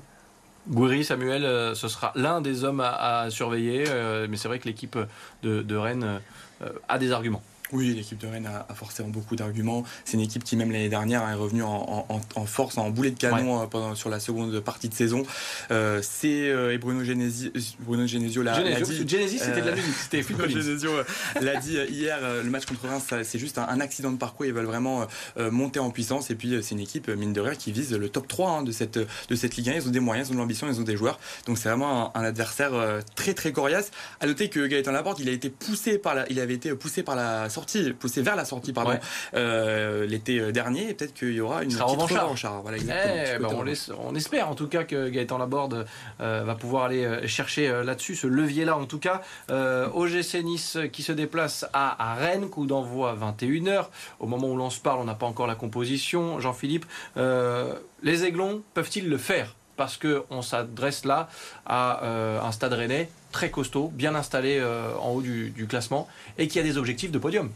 Gouiri, 0.68 1.04
Samuel, 1.04 1.44
euh, 1.44 1.74
ce 1.74 1.88
sera 1.88 2.12
l'un 2.16 2.42
des 2.42 2.64
hommes 2.64 2.82
à, 2.82 3.30
surveiller, 3.30 3.86
euh, 3.88 4.28
mais 4.30 4.38
c'est 4.38 4.48
vrai 4.48 4.60
que 4.60 4.68
l'équipe 4.68 4.98
de, 5.44 5.76
Rennes 5.76 6.22
euh, 6.62 6.70
a 6.88 6.98
des 6.98 7.12
arguments. 7.12 7.42
Oui, 7.72 7.94
l'équipe 7.94 8.18
de 8.18 8.28
Rennes 8.28 8.48
a, 8.48 8.74
forcément 8.74 9.10
beaucoup 9.10 9.36
d'arguments. 9.36 9.84
C'est 10.04 10.14
une 10.14 10.24
équipe 10.24 10.44
qui, 10.44 10.56
même 10.56 10.72
l'année 10.72 10.90
dernière, 10.90 11.28
est 11.30 11.36
revenue 11.36 11.64
en, 11.64 12.20
force, 12.46 12.78
en 12.78 12.90
boulet 12.90 13.12
de 13.12 13.18
canon 13.18 13.62
euh, 13.62 13.66
pendant, 13.66 13.96
sur 13.96 14.10
la 14.10 14.20
seconde 14.20 14.60
partie 14.60 14.90
de 14.90 14.94
saison. 14.94 15.24
Euh, 15.72 16.02
c'est 16.02 16.50
euh, 16.50 16.74
et 16.74 16.78
Bruno 16.78 17.04
Genesio, 17.04 17.52
Bruno 17.80 18.06
Genesio 18.08 18.44
l'a 18.44 18.62
dit. 18.62 19.08
Genesis, 19.08 19.40
c'était 19.40 19.62
de 19.62 19.70
la 19.70 19.76
musique, 19.76 19.94
c'était 19.94 20.22
Genesio 20.50 20.92
l'a 21.40 21.56
dit 21.58 21.78
hier, 21.90 22.20
le 22.44 22.50
match 22.50 22.66
contre 22.66 22.88
Reims, 22.88 23.14
c'est 23.24 23.40
juste 23.40 23.58
un, 23.58 23.80
accident 23.80 24.12
de 24.12 24.18
parcours. 24.18 24.46
Ils 24.46 24.54
veulent 24.54 24.66
vraiment 24.66 25.08
monter 25.38 25.80
en 25.80 25.92
puissance. 25.92 26.30
Et 26.30 26.36
puis, 26.36 26.58
c'est 26.62 26.76
une 26.76 26.82
équipe, 26.82 27.10
mine 27.10 27.34
de 27.34 27.42
rien, 27.42 27.56
qui 27.56 27.72
vise 27.72 27.94
le 27.94 28.10
top 28.10 28.28
3 28.28 28.50
hein, 28.50 28.64
de, 28.64 28.72
cette, 28.72 28.98
de 28.98 29.36
cette 29.36 29.56
Ligue 29.56 29.70
1. 29.70 29.74
Ils 29.74 29.88
ont 29.88 29.92
des 29.92 30.00
moyens, 30.00 30.28
ils 30.28 30.32
ont 30.32 30.36
de 30.36 30.40
l'ambition, 30.40 30.68
ils 30.68 30.80
ont 30.80 30.84
des 30.84 30.98
joueurs. 30.98 31.20
Donc, 31.46 31.58
c'est 31.58 31.70
vraiment 31.70 32.16
un, 32.16 32.24
adversaire 32.24 32.72
très, 33.16 33.34
très 33.34 33.52
coriace. 33.52 33.92
À 34.20 34.28
noter 34.28 34.50
que 34.50 34.66
Gaëtan 34.66 34.92
Laporte, 34.92 35.20
il 35.20 35.30
a 35.30 35.32
été 35.32 35.50
poussé 35.50 35.98
par 35.98 36.16
la, 36.16 36.30
il 36.30 36.40
avait 36.40 36.54
été 36.54 36.74
poussé 36.76 37.04
par 37.04 37.16
la 37.16 37.50
sortie, 37.50 37.61
poussé 38.00 38.22
vers 38.22 38.36
la 38.36 38.46
sortie, 38.46 38.74
pardon, 38.74 38.98
euh, 39.34 40.06
l'été 40.06 40.40
euh, 40.40 40.52
dernier. 40.52 40.90
Et 40.90 40.94
peut-être 40.94 41.14
qu'il 41.14 41.34
y 41.34 41.42
aura 41.42 41.64
une 41.64 41.70
petite 41.70 41.82
revanche. 41.82 42.46
Voilà, 42.62 42.78
eh, 42.78 43.40
ben, 43.40 43.48
on, 43.52 43.66
on, 44.08 44.16
espère 44.16 44.50
en 44.50 44.56
tout 44.56 44.68
cas 44.68 44.84
que 44.84 45.10
Gaëtan 45.10 45.38
Laborde 45.38 45.86
euh, 46.20 46.44
va 46.46 46.56
pouvoir 46.56 46.86
aller 46.86 47.28
chercher 47.28 47.72
là-dessus, 47.84 48.16
ce 48.16 48.28
levier-là 48.28 48.78
en 48.78 48.86
tout 48.86 49.00
cas. 49.00 49.22
OGC 49.50 50.44
Nice 50.44 50.78
qui 50.92 51.04
se 51.04 51.12
déplace 51.12 51.66
à, 51.74 52.16
Rennes, 52.16 52.50
coup 52.50 52.66
d'envoi 52.66 53.16
21h. 53.16 53.86
Au 54.20 54.28
moment 54.28 54.50
où 54.50 54.56
l'on 54.56 54.70
se 54.70 54.80
parle, 54.80 55.00
on 55.00 55.06
n'a 55.06 55.16
pas 55.16 55.26
encore 55.26 55.48
la 55.48 55.56
composition. 55.56 56.40
Jean-Philippe, 56.40 56.86
les 57.16 58.26
Aiglons 58.26 58.62
peuvent-ils 58.74 59.10
le 59.10 59.18
faire? 59.18 59.56
Parce 59.82 59.98
qu'on 59.98 60.44
s'adresse 60.44 61.06
là 61.06 61.28
à 61.66 62.06
un 62.46 62.52
stade 62.52 62.74
rennais 62.74 63.10
très 63.32 63.50
costaud, 63.50 63.90
bien 63.94 64.14
installé 64.14 64.62
en 65.02 65.10
haut 65.10 65.22
du, 65.22 65.66
classement 65.68 66.08
et 66.38 66.48
qui 66.48 66.60
a 66.60 66.64
des 66.64 66.78
objectifs 66.78 67.12
de 67.12 67.18
podium. 67.18 67.50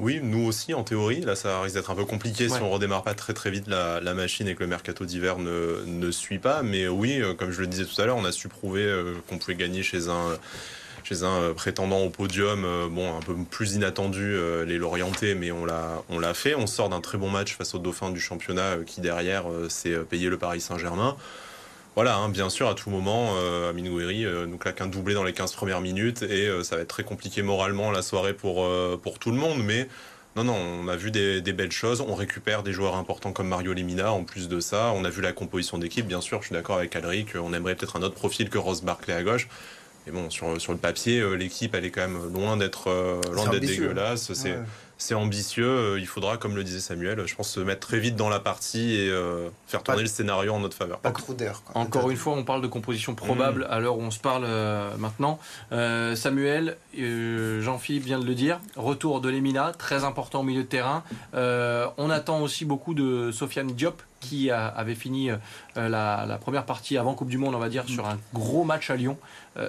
Oui, 0.00 0.18
nous 0.22 0.46
aussi 0.46 0.72
en 0.72 0.82
théorie. 0.82 1.20
Là, 1.20 1.36
ça 1.36 1.60
risque 1.60 1.74
d'être 1.74 1.90
un 1.90 1.94
peu 1.94 2.06
compliqué 2.06 2.48
si 2.48 2.60
on 2.60 2.70
redémarre 2.70 3.02
pas 3.02 3.14
très 3.14 3.34
très 3.34 3.50
vite 3.50 3.68
la, 3.68 4.00
machine 4.14 4.48
et 4.48 4.54
que 4.54 4.60
le 4.60 4.66
mercato 4.66 5.04
d'hiver 5.04 5.38
ne, 5.38 5.84
ne, 5.86 6.10
suit 6.10 6.38
pas. 6.38 6.62
Mais 6.62 6.88
oui, 6.88 7.20
euh, 7.20 7.34
comme 7.34 7.50
je 7.52 7.60
le 7.60 7.66
disais 7.66 7.84
tout 7.84 8.00
à 8.00 8.06
l'heure, 8.06 8.16
on 8.16 8.24
a 8.24 8.32
su 8.32 8.48
prouver 8.48 8.82
euh, 8.82 9.14
qu'on 9.28 9.38
pouvait 9.38 9.54
gagner 9.54 9.82
chez 9.82 10.08
un 10.08 10.38
chez 11.02 11.22
un 11.22 11.40
euh, 11.40 11.54
prétendant 11.54 12.00
au 12.00 12.10
podium, 12.10 12.62
bon, 12.90 13.16
un 13.16 13.20
peu 13.20 13.34
plus 13.50 13.74
inattendu, 13.74 14.36
les 14.66 14.78
Lorientais, 14.78 15.34
mais 15.34 15.50
on 15.50 15.64
l'a, 15.64 16.02
on 16.08 16.18
l'a 16.18 16.34
fait. 16.34 16.54
On 16.54 16.66
sort 16.66 16.88
d'un 16.88 17.00
très 17.00 17.18
bon 17.18 17.30
match 17.30 17.56
face 17.56 17.74
au 17.74 17.78
dauphin 17.78 18.10
du 18.10 18.20
championnat 18.20 18.76
qui 18.86 19.00
derrière 19.00 19.44
s'est 19.68 19.96
payé 20.08 20.28
le 20.28 20.38
Paris 20.38 20.60
Saint-Germain. 20.60 21.16
Voilà, 21.96 22.16
hein, 22.16 22.28
bien 22.28 22.50
sûr, 22.50 22.68
à 22.68 22.74
tout 22.74 22.88
moment, 22.88 23.34
euh, 23.36 23.70
Amin 23.70 23.88
Gouiri 23.90 24.24
euh, 24.24 24.46
nous 24.46 24.58
claque 24.58 24.80
un 24.80 24.86
doublé 24.86 25.12
dans 25.12 25.24
les 25.24 25.32
15 25.32 25.52
premières 25.52 25.80
minutes 25.80 26.22
et 26.22 26.46
euh, 26.46 26.62
ça 26.62 26.76
va 26.76 26.82
être 26.82 26.88
très 26.88 27.02
compliqué 27.02 27.42
moralement 27.42 27.90
la 27.90 28.02
soirée 28.02 28.32
pour, 28.32 28.68
pour 29.02 29.18
tout 29.18 29.30
le 29.30 29.36
monde. 29.36 29.62
Mais 29.64 29.88
non, 30.36 30.44
non, 30.44 30.54
on 30.54 30.88
a 30.88 30.96
vu 30.96 31.10
des, 31.10 31.40
belles 31.52 31.72
choses. 31.72 32.00
On 32.00 32.14
récupère 32.14 32.62
des 32.62 32.72
joueurs 32.72 32.94
importants 32.94 33.32
comme 33.32 33.48
Mario 33.48 33.72
Lemina 33.72 34.12
en 34.12 34.22
plus 34.22 34.48
de 34.48 34.60
ça. 34.60 34.92
On 34.94 35.04
a 35.04 35.10
vu 35.10 35.20
la 35.20 35.32
composition 35.32 35.78
d'équipe, 35.78 36.06
bien 36.06 36.20
sûr. 36.20 36.40
Je 36.40 36.46
suis 36.46 36.54
d'accord 36.54 36.76
avec 36.76 36.94
Alric. 36.94 37.34
On 37.34 37.52
aimerait 37.52 37.74
peut-être 37.74 37.96
un 37.96 38.02
autre 38.02 38.14
profil 38.14 38.50
que 38.50 38.58
Ross 38.58 38.82
Barclay 38.82 39.14
à 39.14 39.24
gauche. 39.24 39.48
Mais 40.06 40.12
bon, 40.12 40.30
sur, 40.30 40.60
sur 40.60 40.72
le 40.72 40.78
papier, 40.78 41.22
l'équipe, 41.36 41.74
elle 41.74 41.84
est 41.84 41.90
quand 41.90 42.00
même 42.02 42.32
loin 42.32 42.56
d'être 42.56 42.88
loin 43.32 43.48
d'être 43.50 43.66
dégueulasse. 43.66 44.32
C'est 44.32 44.56
c'est 45.00 45.14
ambitieux. 45.14 45.66
Euh, 45.66 45.98
il 45.98 46.06
faudra, 46.06 46.36
comme 46.36 46.54
le 46.54 46.62
disait 46.62 46.78
Samuel, 46.78 47.26
je 47.26 47.34
pense 47.34 47.50
se 47.50 47.60
mettre 47.60 47.86
très 47.86 47.98
vite 47.98 48.16
dans 48.16 48.28
la 48.28 48.38
partie 48.38 48.94
et 48.94 49.08
euh, 49.08 49.48
faire 49.66 49.82
tourner 49.82 50.02
le 50.02 50.08
scénario 50.08 50.52
en 50.52 50.60
notre 50.60 50.76
faveur. 50.76 50.98
Pas 50.98 51.10
trop 51.10 51.32
d'air. 51.32 51.62
Encore 51.74 52.10
une 52.10 52.16
fois, 52.16 52.34
on 52.34 52.44
parle 52.44 52.60
de 52.60 52.66
composition 52.66 53.14
probable 53.14 53.62
mm. 53.62 53.72
à 53.72 53.80
l'heure 53.80 53.96
où 53.96 54.02
on 54.02 54.10
se 54.10 54.18
parle 54.18 54.44
euh, 54.46 54.94
maintenant. 54.98 55.38
Samuel, 55.70 56.76
Jean-Philippe 56.94 58.04
vient 58.04 58.18
de 58.18 58.26
le 58.26 58.34
dire, 58.34 58.60
retour 58.76 59.20
de 59.20 59.30
Lemina, 59.30 59.72
très 59.76 60.04
important 60.04 60.40
au 60.40 60.42
milieu 60.42 60.62
de 60.62 60.68
terrain. 60.68 61.02
on 61.32 62.10
attend 62.10 62.42
aussi 62.42 62.64
beaucoup 62.64 62.94
de 62.94 63.30
Sofiane 63.32 63.68
Diop 63.68 64.02
qui 64.20 64.50
avait 64.50 64.94
fini 64.94 65.30
la, 65.76 66.38
première 66.40 66.64
partie 66.64 66.98
avant 66.98 67.14
Coupe 67.14 67.28
du 67.28 67.38
Monde, 67.38 67.54
on 67.54 67.58
va 67.58 67.68
dire, 67.68 67.88
sur 67.88 68.06
un 68.06 68.18
gros 68.34 68.64
match 68.64 68.90
à 68.90 68.96
Lyon. 68.96 69.16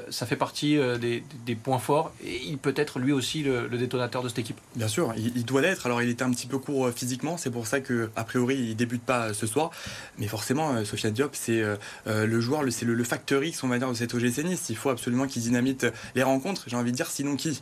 ça 0.10 0.26
fait 0.26 0.36
partie 0.36 0.78
des, 1.00 1.56
points 1.56 1.80
forts 1.80 2.12
et 2.24 2.42
il 2.46 2.58
peut 2.58 2.74
être 2.76 3.00
lui 3.00 3.12
aussi 3.12 3.44
le, 3.44 3.68
le 3.68 3.78
détonateur 3.78 4.24
de 4.24 4.30
cette 4.30 4.40
équipe. 4.40 4.60
Bien 4.76 4.88
sûr, 4.88 5.14
il, 5.18 5.46
doit 5.46 5.62
l'être. 5.62 5.86
Alors, 5.86 6.02
il 6.02 6.10
était 6.10 6.24
un 6.24 6.32
petit 6.32 6.48
peu 6.48 6.58
court 6.58 6.88
euh, 6.88 6.92
physiquement, 6.92 7.38
c'est 7.38 7.50
pour 7.50 7.68
ça 7.68 7.80
que 7.80 8.10
a 8.16 8.24
priori 8.24 8.56
il 8.56 8.76
débute 8.76 9.04
pas 9.04 9.28
euh, 9.28 9.34
ce 9.34 9.48
soir. 9.48 9.72
Mais 10.18 10.28
forcément, 10.28 10.74
euh, 10.74 10.86
Sofiane 10.86 11.14
Diop, 11.14 11.32
c'est 11.34 11.64
le 12.06 12.42
joueur, 12.42 12.64
c'est 12.70 12.86
le, 12.86 12.94
le, 12.94 13.04
facteur 13.04 13.44
X, 13.44 13.64
on 13.64 13.68
va 13.68 13.78
dire, 13.78 13.90
de 13.90 13.94
cette 13.94 14.14
OGC 14.14 14.44
Nice. 14.44 14.68
Il 14.70 14.76
faut 14.76 14.90
absolument 14.90 15.28
qu'il 15.28 15.42
dynamite 15.42 15.88
les 16.16 16.24
rencontres. 16.24 16.64
J'ai 16.68 16.76
envie 16.76 16.92
de 16.92 16.96
dire, 16.96 17.08
sinon 17.08 17.36
qui? 17.36 17.60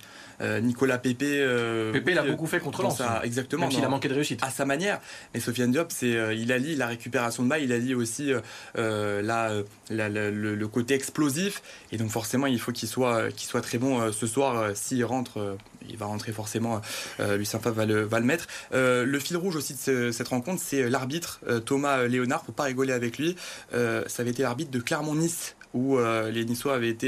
Nicolas 0.61 0.97
Pépé. 0.97 1.45
Pépé 1.91 2.13
l'a 2.13 2.23
beaucoup 2.23 2.47
fait 2.47 2.61
contre 2.61 2.81
Lens. 2.81 3.01
Exactement. 3.23 3.67
Même 3.67 3.77
il 3.77 3.83
a 3.83 3.89
manqué 3.89 4.07
de 4.07 4.13
réussite. 4.13 4.41
À 4.41 4.49
sa 4.49 4.65
manière. 4.65 4.99
Mais 5.33 5.41
Sofiane 5.41 5.71
Diop, 5.71 5.91
c'est 5.91 6.37
il 6.37 6.51
allie 6.53 6.75
la 6.79 6.87
récupération 6.87 7.43
de 7.43 7.49
balle, 7.49 7.63
il 7.63 7.71
allie 7.71 7.93
aussi 7.93 8.31
la, 8.75 9.51
le, 9.89 10.67
côté 10.67 10.93
explosif. 10.93 11.61
Et 11.91 11.97
donc 11.97 12.09
forcément, 12.09 12.47
il 12.47 12.59
faut 12.59 12.71
qu'il 12.71 12.89
soit, 12.89 13.31
qu'il 13.31 13.47
soit 13.47 13.61
très 13.61 13.77
bon 13.77 14.11
ce 14.11 14.27
soir. 14.27 14.75
S'il 14.75 15.03
rentre, 15.05 15.57
il 15.87 15.97
va 15.97 16.05
rentrer 16.05 16.31
forcément. 16.31 16.81
Lucien 17.19 17.59
Favre 17.59 17.75
va 17.75 17.85
le, 17.85 18.03
va 18.03 18.19
le 18.19 18.25
mettre. 18.25 18.47
Euh, 18.73 19.05
le 19.05 19.19
fil 19.19 19.37
rouge 19.37 19.55
aussi 19.55 19.75
de 19.87 20.11
cette 20.11 20.27
rencontre, 20.27 20.61
c'est 20.63 20.89
l'arbitre 20.89 21.39
euh, 21.47 21.59
Thomas 21.59 22.03
Léonard, 22.07 22.43
pour 22.43 22.53
pas 22.53 22.63
rigoler 22.63 22.93
avec 22.93 23.17
lui. 23.17 23.35
Euh, 23.73 24.03
ça 24.07 24.21
avait 24.21 24.31
été 24.31 24.43
l'arbitre 24.43 24.71
de 24.71 24.79
Clermont-Nice 24.79 25.55
où 25.73 25.97
les 26.31 26.45
Niçois 26.45 26.75
avaient 26.75 26.89
été, 26.89 27.07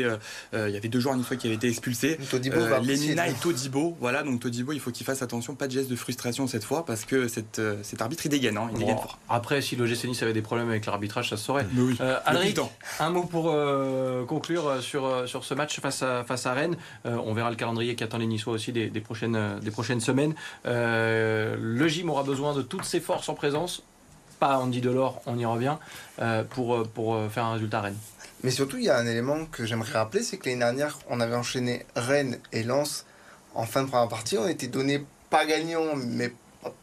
il 0.54 0.69
y 0.69 0.78
avait 0.78 0.89
deux 0.89 1.00
joueurs 1.00 1.15
niçois 1.15 1.36
qui 1.38 1.47
avaient 1.47 1.56
été 1.56 1.67
expulsés. 1.67 2.17
Todibo 2.30 2.60
Lenina 2.84 3.28
et 3.28 3.34
Todibo. 3.34 3.97
Voilà, 4.00 4.24
donc 4.24 4.39
Todibo, 4.39 4.71
il 4.71 4.80
faut 4.80 4.91
qu'il 4.91 5.06
fasse 5.06 5.21
attention, 5.21 5.56
pas 5.56 5.67
de 5.67 5.74
geste 5.74 5.89
de 5.89 5.95
frustration 5.95 6.47
cette 6.47 6.63
fois 6.63 6.86
parce 6.86 7.06
que 7.06 7.28
cet 7.28 8.02
arbitre 8.02 8.26
il 8.26 8.30
dégaine, 8.30 8.58
hein, 8.58 8.69
il 8.74 8.80
dégaine 8.80 8.97
fort. 8.97 9.19
Après, 9.30 9.62
si 9.62 9.76
l'OGC 9.76 10.06
Nice 10.06 10.24
avait 10.24 10.34
des 10.34 10.41
problèmes 10.41 10.69
avec 10.69 10.86
l'arbitrage, 10.86 11.30
ça 11.30 11.38
se 11.38 11.45
saurait. 11.45 11.65
Oui. 11.76 11.97
un 13.00 13.10
mot 13.10 13.24
pour 13.24 13.56
conclure 14.28 14.82
sur, 14.82 15.28
sur 15.28 15.43
ce 15.43 15.54
match 15.54 15.80
face 15.80 16.04
à, 16.04 16.24
face 16.24 16.45
à 16.45 16.54
Rennes. 16.54 16.78
on 17.06 17.34
verra 17.34 17.50
le 17.50 17.56
calendrier 17.56 17.95
qui 17.95 18.04
attend 18.04 18.17
les 18.17 18.28
Niçois 18.28 18.54
aussi 18.54 18.71
des, 18.71 18.89
des 18.89 19.02
prochaines, 19.02 19.60
des 19.62 19.71
prochaines 19.71 20.02
semaines. 20.02 20.34
le 20.65 21.88
gym 21.88 22.10
aura 22.10 22.24
besoin 22.24 22.54
de 22.54 22.62
toutes 22.62 22.86
ses 22.86 23.00
forces 23.00 23.30
en 23.30 23.34
présence 23.34 23.84
pas 24.41 24.58
Andy 24.58 24.82
Delors, 24.82 25.21
on 25.27 25.38
y 25.38 25.45
revient, 25.45 25.75
euh, 26.19 26.43
pour, 26.43 26.75
euh, 26.75 26.84
pour 26.84 27.13
euh, 27.13 27.30
faire 27.30 27.45
un 27.45 27.54
résultat 27.54 27.80
Rennes. 27.80 27.97
Mais 28.43 28.49
surtout, 28.49 28.77
il 28.77 28.86
y 28.86 28.89
a 28.89 28.97
un 28.97 29.06
élément 29.06 29.45
que 29.45 29.67
j'aimerais 29.67 29.91
rappeler, 29.91 30.23
c'est 30.23 30.38
que 30.38 30.49
l'année 30.49 30.62
dernière, 30.62 30.97
on 31.12 31.21
avait 31.21 31.36
enchaîné 31.36 31.86
Rennes 31.95 32.39
et 32.51 32.63
Lens 32.63 33.06
en 33.54 33.67
fin 33.67 33.84
de 33.84 33.88
première 33.88 34.10
partie. 34.10 34.39
On 34.39 34.47
était 34.47 34.65
donné 34.65 35.06
pas 35.30 35.45
gagnant, 35.45 35.95
mais 35.95 36.34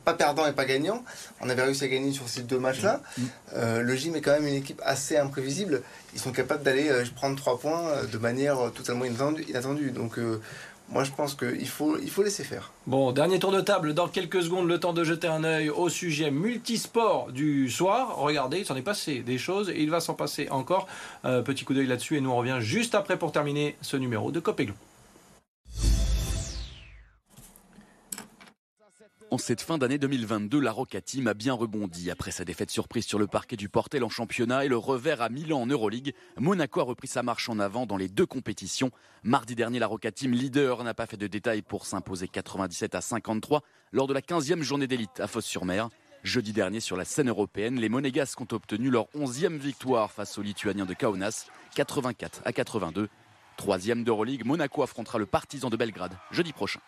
pas 0.04 0.14
perdant 0.14 0.46
et 0.46 0.52
pas 0.52 0.66
gagnant. 0.66 1.02
On 1.40 1.48
avait 1.48 1.64
réussi 1.64 1.82
à 1.82 1.88
gagner 1.88 2.12
sur 2.12 2.28
ces 2.28 2.42
deux 2.42 2.60
matchs-là. 2.60 3.00
Mm. 3.16 3.78
le 3.80 3.96
gym 3.96 4.14
est 4.14 4.20
quand 4.20 4.32
même 4.32 4.46
une 4.46 4.54
équipe 4.54 4.80
assez 4.84 5.16
imprévisible. 5.16 5.82
Ils 6.14 6.20
sont 6.20 6.32
capables 6.32 6.62
d'aller 6.62 6.90
prendre 7.16 7.36
trois 7.36 7.58
points 7.58 8.04
de 8.10 8.18
manière 8.18 8.70
totalement 8.72 9.04
inattendue. 9.04 9.90
Donc 9.90 10.18
moi, 10.90 11.04
je 11.04 11.10
pense 11.10 11.34
qu'il 11.34 11.68
faut, 11.68 11.98
il 11.98 12.10
faut 12.10 12.22
laisser 12.22 12.44
faire. 12.44 12.72
Bon, 12.86 13.12
dernier 13.12 13.38
tour 13.38 13.52
de 13.52 13.60
table. 13.60 13.92
Dans 13.92 14.08
quelques 14.08 14.42
secondes, 14.42 14.66
le 14.66 14.80
temps 14.80 14.94
de 14.94 15.04
jeter 15.04 15.26
un 15.26 15.44
œil 15.44 15.68
au 15.68 15.90
sujet 15.90 16.30
multisport 16.30 17.30
du 17.30 17.68
soir. 17.68 18.16
Regardez, 18.16 18.60
il 18.60 18.64
s'en 18.64 18.76
est 18.76 18.82
passé 18.82 19.20
des 19.20 19.36
choses 19.36 19.68
et 19.68 19.82
il 19.82 19.90
va 19.90 20.00
s'en 20.00 20.14
passer 20.14 20.48
encore. 20.48 20.86
Euh, 21.26 21.42
petit 21.42 21.66
coup 21.66 21.74
d'œil 21.74 21.86
là-dessus 21.86 22.16
et 22.16 22.20
nous 22.22 22.30
on 22.30 22.36
revient 22.36 22.58
juste 22.60 22.94
après 22.94 23.18
pour 23.18 23.32
terminer 23.32 23.76
ce 23.82 23.98
numéro 23.98 24.32
de 24.32 24.40
Copéglon. 24.40 24.74
En 29.30 29.36
cette 29.36 29.60
fin 29.60 29.76
d'année 29.76 29.98
2022, 29.98 30.58
la 30.58 30.72
Roca 30.72 31.02
Team 31.02 31.26
a 31.26 31.34
bien 31.34 31.52
rebondi. 31.52 32.10
Après 32.10 32.30
sa 32.30 32.46
défaite 32.46 32.70
surprise 32.70 33.04
sur 33.04 33.18
le 33.18 33.26
parquet 33.26 33.56
du 33.56 33.68
Portel 33.68 34.02
en 34.02 34.08
championnat 34.08 34.64
et 34.64 34.68
le 34.68 34.78
revers 34.78 35.20
à 35.20 35.28
Milan 35.28 35.60
en 35.60 35.66
Euroleague, 35.66 36.14
Monaco 36.38 36.80
a 36.80 36.84
repris 36.84 37.08
sa 37.08 37.22
marche 37.22 37.50
en 37.50 37.58
avant 37.58 37.84
dans 37.84 37.98
les 37.98 38.08
deux 38.08 38.24
compétitions. 38.24 38.90
Mardi 39.24 39.54
dernier, 39.54 39.80
la 39.80 39.86
Roca 39.86 40.10
Team 40.10 40.32
leader 40.32 40.82
n'a 40.82 40.94
pas 40.94 41.04
fait 41.04 41.18
de 41.18 41.26
détails 41.26 41.60
pour 41.60 41.84
s'imposer 41.84 42.26
97 42.26 42.94
à 42.94 43.02
53 43.02 43.62
lors 43.92 44.06
de 44.06 44.14
la 44.14 44.22
15e 44.22 44.62
journée 44.62 44.86
d'élite 44.86 45.20
à 45.20 45.26
Fos-sur-Mer. 45.26 45.90
Jeudi 46.22 46.54
dernier, 46.54 46.80
sur 46.80 46.96
la 46.96 47.04
scène 47.04 47.28
européenne, 47.28 47.78
les 47.78 47.90
Monégasques 47.90 48.40
ont 48.40 48.48
obtenu 48.50 48.88
leur 48.88 49.08
11e 49.14 49.58
victoire 49.58 50.10
face 50.10 50.38
aux 50.38 50.42
Lituaniens 50.42 50.86
de 50.86 50.94
Kaunas, 50.94 51.48
84 51.74 52.40
à 52.46 52.52
82. 52.54 53.10
Troisième 53.58 54.04
d'Euroleague, 54.04 54.46
Monaco 54.46 54.82
affrontera 54.82 55.18
le 55.18 55.26
Partisan 55.26 55.68
de 55.68 55.76
Belgrade 55.76 56.16
jeudi 56.30 56.54
prochain. 56.54 56.80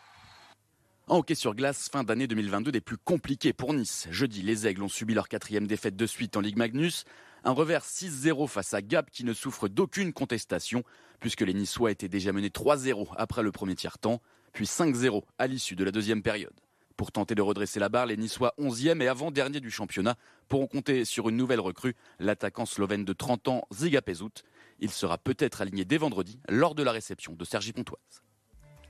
En 1.11 1.18
hockey 1.18 1.35
sur 1.35 1.57
glace, 1.57 1.88
fin 1.88 2.05
d'année 2.05 2.29
2022 2.29 2.70
des 2.70 2.81
plus 2.81 2.96
compliqués 2.96 3.53
pour 3.53 3.75
Nice. 3.75 4.07
Jeudi, 4.12 4.42
les 4.42 4.68
Aigles 4.68 4.85
ont 4.85 4.88
subi 4.88 5.12
leur 5.12 5.29
quatrième 5.29 5.66
défaite 5.66 5.96
de 5.96 6.07
suite 6.07 6.37
en 6.37 6.40
Ligue 6.40 6.57
Magnus. 6.57 7.05
Un 7.42 7.51
revers 7.51 7.85
6-0 7.85 8.46
face 8.46 8.75
à 8.75 8.81
Gap 8.81 9.11
qui 9.11 9.25
ne 9.25 9.33
souffre 9.33 9.66
d'aucune 9.66 10.12
contestation, 10.12 10.85
puisque 11.18 11.40
les 11.40 11.53
Niçois 11.53 11.90
étaient 11.90 12.07
déjà 12.07 12.31
menés 12.31 12.51
3-0 12.51 13.09
après 13.16 13.42
le 13.42 13.51
premier 13.51 13.75
tiers-temps, 13.75 14.23
puis 14.53 14.66
5-0 14.66 15.25
à 15.38 15.49
l'issue 15.49 15.75
de 15.75 15.83
la 15.83 15.90
deuxième 15.90 16.23
période. 16.23 16.55
Pour 16.96 17.11
tenter 17.11 17.35
de 17.35 17.42
redresser 17.42 17.81
la 17.81 17.88
barre, 17.88 18.07
les 18.07 18.16
Niçois 18.16 18.55
11e 18.61 19.03
et 19.03 19.09
avant-dernier 19.09 19.59
du 19.59 19.73
championnat 19.73 20.14
pourront 20.49 20.68
compter 20.68 21.05
sur 21.05 21.29
une 21.29 21.37
nouvelle 21.37 21.59
recrue, 21.59 21.96
l'attaquant 22.20 22.66
slovène 22.66 23.05
de 23.05 23.12
30 23.12 23.49
ans 23.49 23.62
Ziga 23.73 24.01
Pezout. 24.01 24.44
Il 24.79 24.92
sera 24.92 25.18
peut-être 25.18 25.61
aligné 25.61 25.85
dès 25.85 25.99
vendredi 25.99 26.38
lors 26.49 26.77
de 26.77 26.85
la 26.85 26.92
réception 26.92 27.33
de 27.33 27.44
Sergi 27.44 27.73
Pontoise. 27.73 28.23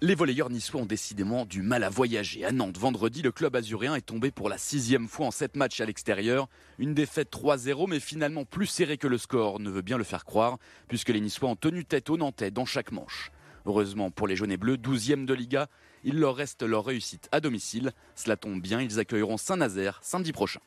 Les 0.02 0.14
volleyeurs 0.14 0.48
niçois 0.48 0.80
ont 0.80 0.86
décidément 0.86 1.44
du 1.44 1.60
mal 1.60 1.84
à 1.84 1.90
voyager. 1.90 2.42
À 2.46 2.52
Nantes, 2.52 2.78
vendredi, 2.78 3.20
le 3.20 3.32
club 3.32 3.54
azuréen 3.54 3.94
est 3.94 4.00
tombé 4.00 4.30
pour 4.30 4.48
la 4.48 4.56
sixième 4.56 5.08
fois 5.08 5.26
en 5.26 5.30
sept 5.30 5.56
matchs 5.56 5.82
à 5.82 5.84
l'extérieur. 5.84 6.48
Une 6.78 6.94
défaite 6.94 7.30
3-0, 7.30 7.86
mais 7.86 8.00
finalement 8.00 8.46
plus 8.46 8.64
serrée 8.64 8.96
que 8.96 9.06
le 9.06 9.18
score 9.18 9.60
ne 9.60 9.68
veut 9.68 9.82
bien 9.82 9.98
le 9.98 10.04
faire 10.04 10.24
croire, 10.24 10.56
puisque 10.88 11.10
les 11.10 11.20
Niçois 11.20 11.50
ont 11.50 11.56
tenu 11.56 11.84
tête 11.84 12.08
aux 12.08 12.16
Nantais 12.16 12.50
dans 12.50 12.64
chaque 12.64 12.92
manche. 12.92 13.30
Heureusement 13.66 14.10
pour 14.10 14.26
les 14.26 14.36
jaunes 14.36 14.52
et 14.52 14.56
bleus, 14.56 14.78
12e 14.78 15.26
de 15.26 15.34
Liga, 15.34 15.68
il 16.02 16.18
leur 16.18 16.34
reste 16.34 16.62
leur 16.62 16.86
réussite 16.86 17.28
à 17.30 17.40
domicile. 17.40 17.92
Cela 18.14 18.38
tombe 18.38 18.62
bien, 18.62 18.80
ils 18.80 19.00
accueilleront 19.00 19.36
Saint-Nazaire 19.36 20.00
samedi 20.02 20.32
prochain. 20.32 20.60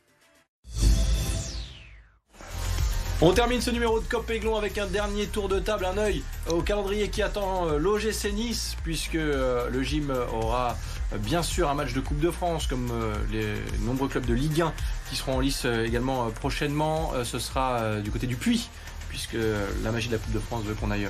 On 3.26 3.32
termine 3.32 3.62
ce 3.62 3.72
numéro 3.72 4.02
de 4.02 4.06
Cop 4.06 4.30
Aiglon 4.30 4.58
avec 4.58 4.78
un 4.78 4.86
dernier 4.86 5.28
tour 5.28 5.48
de 5.48 5.58
table, 5.58 5.86
un 5.86 5.98
œil 5.98 6.22
au 6.50 6.62
calendrier 6.62 7.08
qui 7.08 7.22
attend 7.22 7.70
euh, 7.70 7.78
l'OGC 7.78 8.34
Nice, 8.34 8.76
puisque 8.84 9.16
euh, 9.16 9.70
le 9.70 9.82
gym 9.82 10.14
aura 10.34 10.78
euh, 11.14 11.18
bien 11.20 11.42
sûr 11.42 11.70
un 11.70 11.74
match 11.74 11.94
de 11.94 12.02
Coupe 12.02 12.20
de 12.20 12.32
France, 12.32 12.68
comme 12.68 12.92
les 13.32 13.46
nombreux 13.86 14.10
clubs 14.10 14.26
de 14.26 14.34
Ligue 14.34 14.64
1 14.64 14.74
qui 15.10 15.16
seront 15.16 15.36
en 15.36 15.40
lice 15.40 15.64
également 15.64 16.32
prochainement. 16.32 17.14
Ce 17.24 17.40
sera 17.40 18.02
du 18.02 18.12
côté 18.12 18.28
du 18.28 18.36
Puy, 18.36 18.68
puisque 19.08 19.38
la 19.84 19.92
magie 19.94 20.10
de 20.10 20.16
la 20.16 20.20
Coupe 20.20 20.34
de 20.34 20.40
France 20.40 20.66
veut 20.66 20.74
qu'on 20.74 20.92
aille 20.92 21.08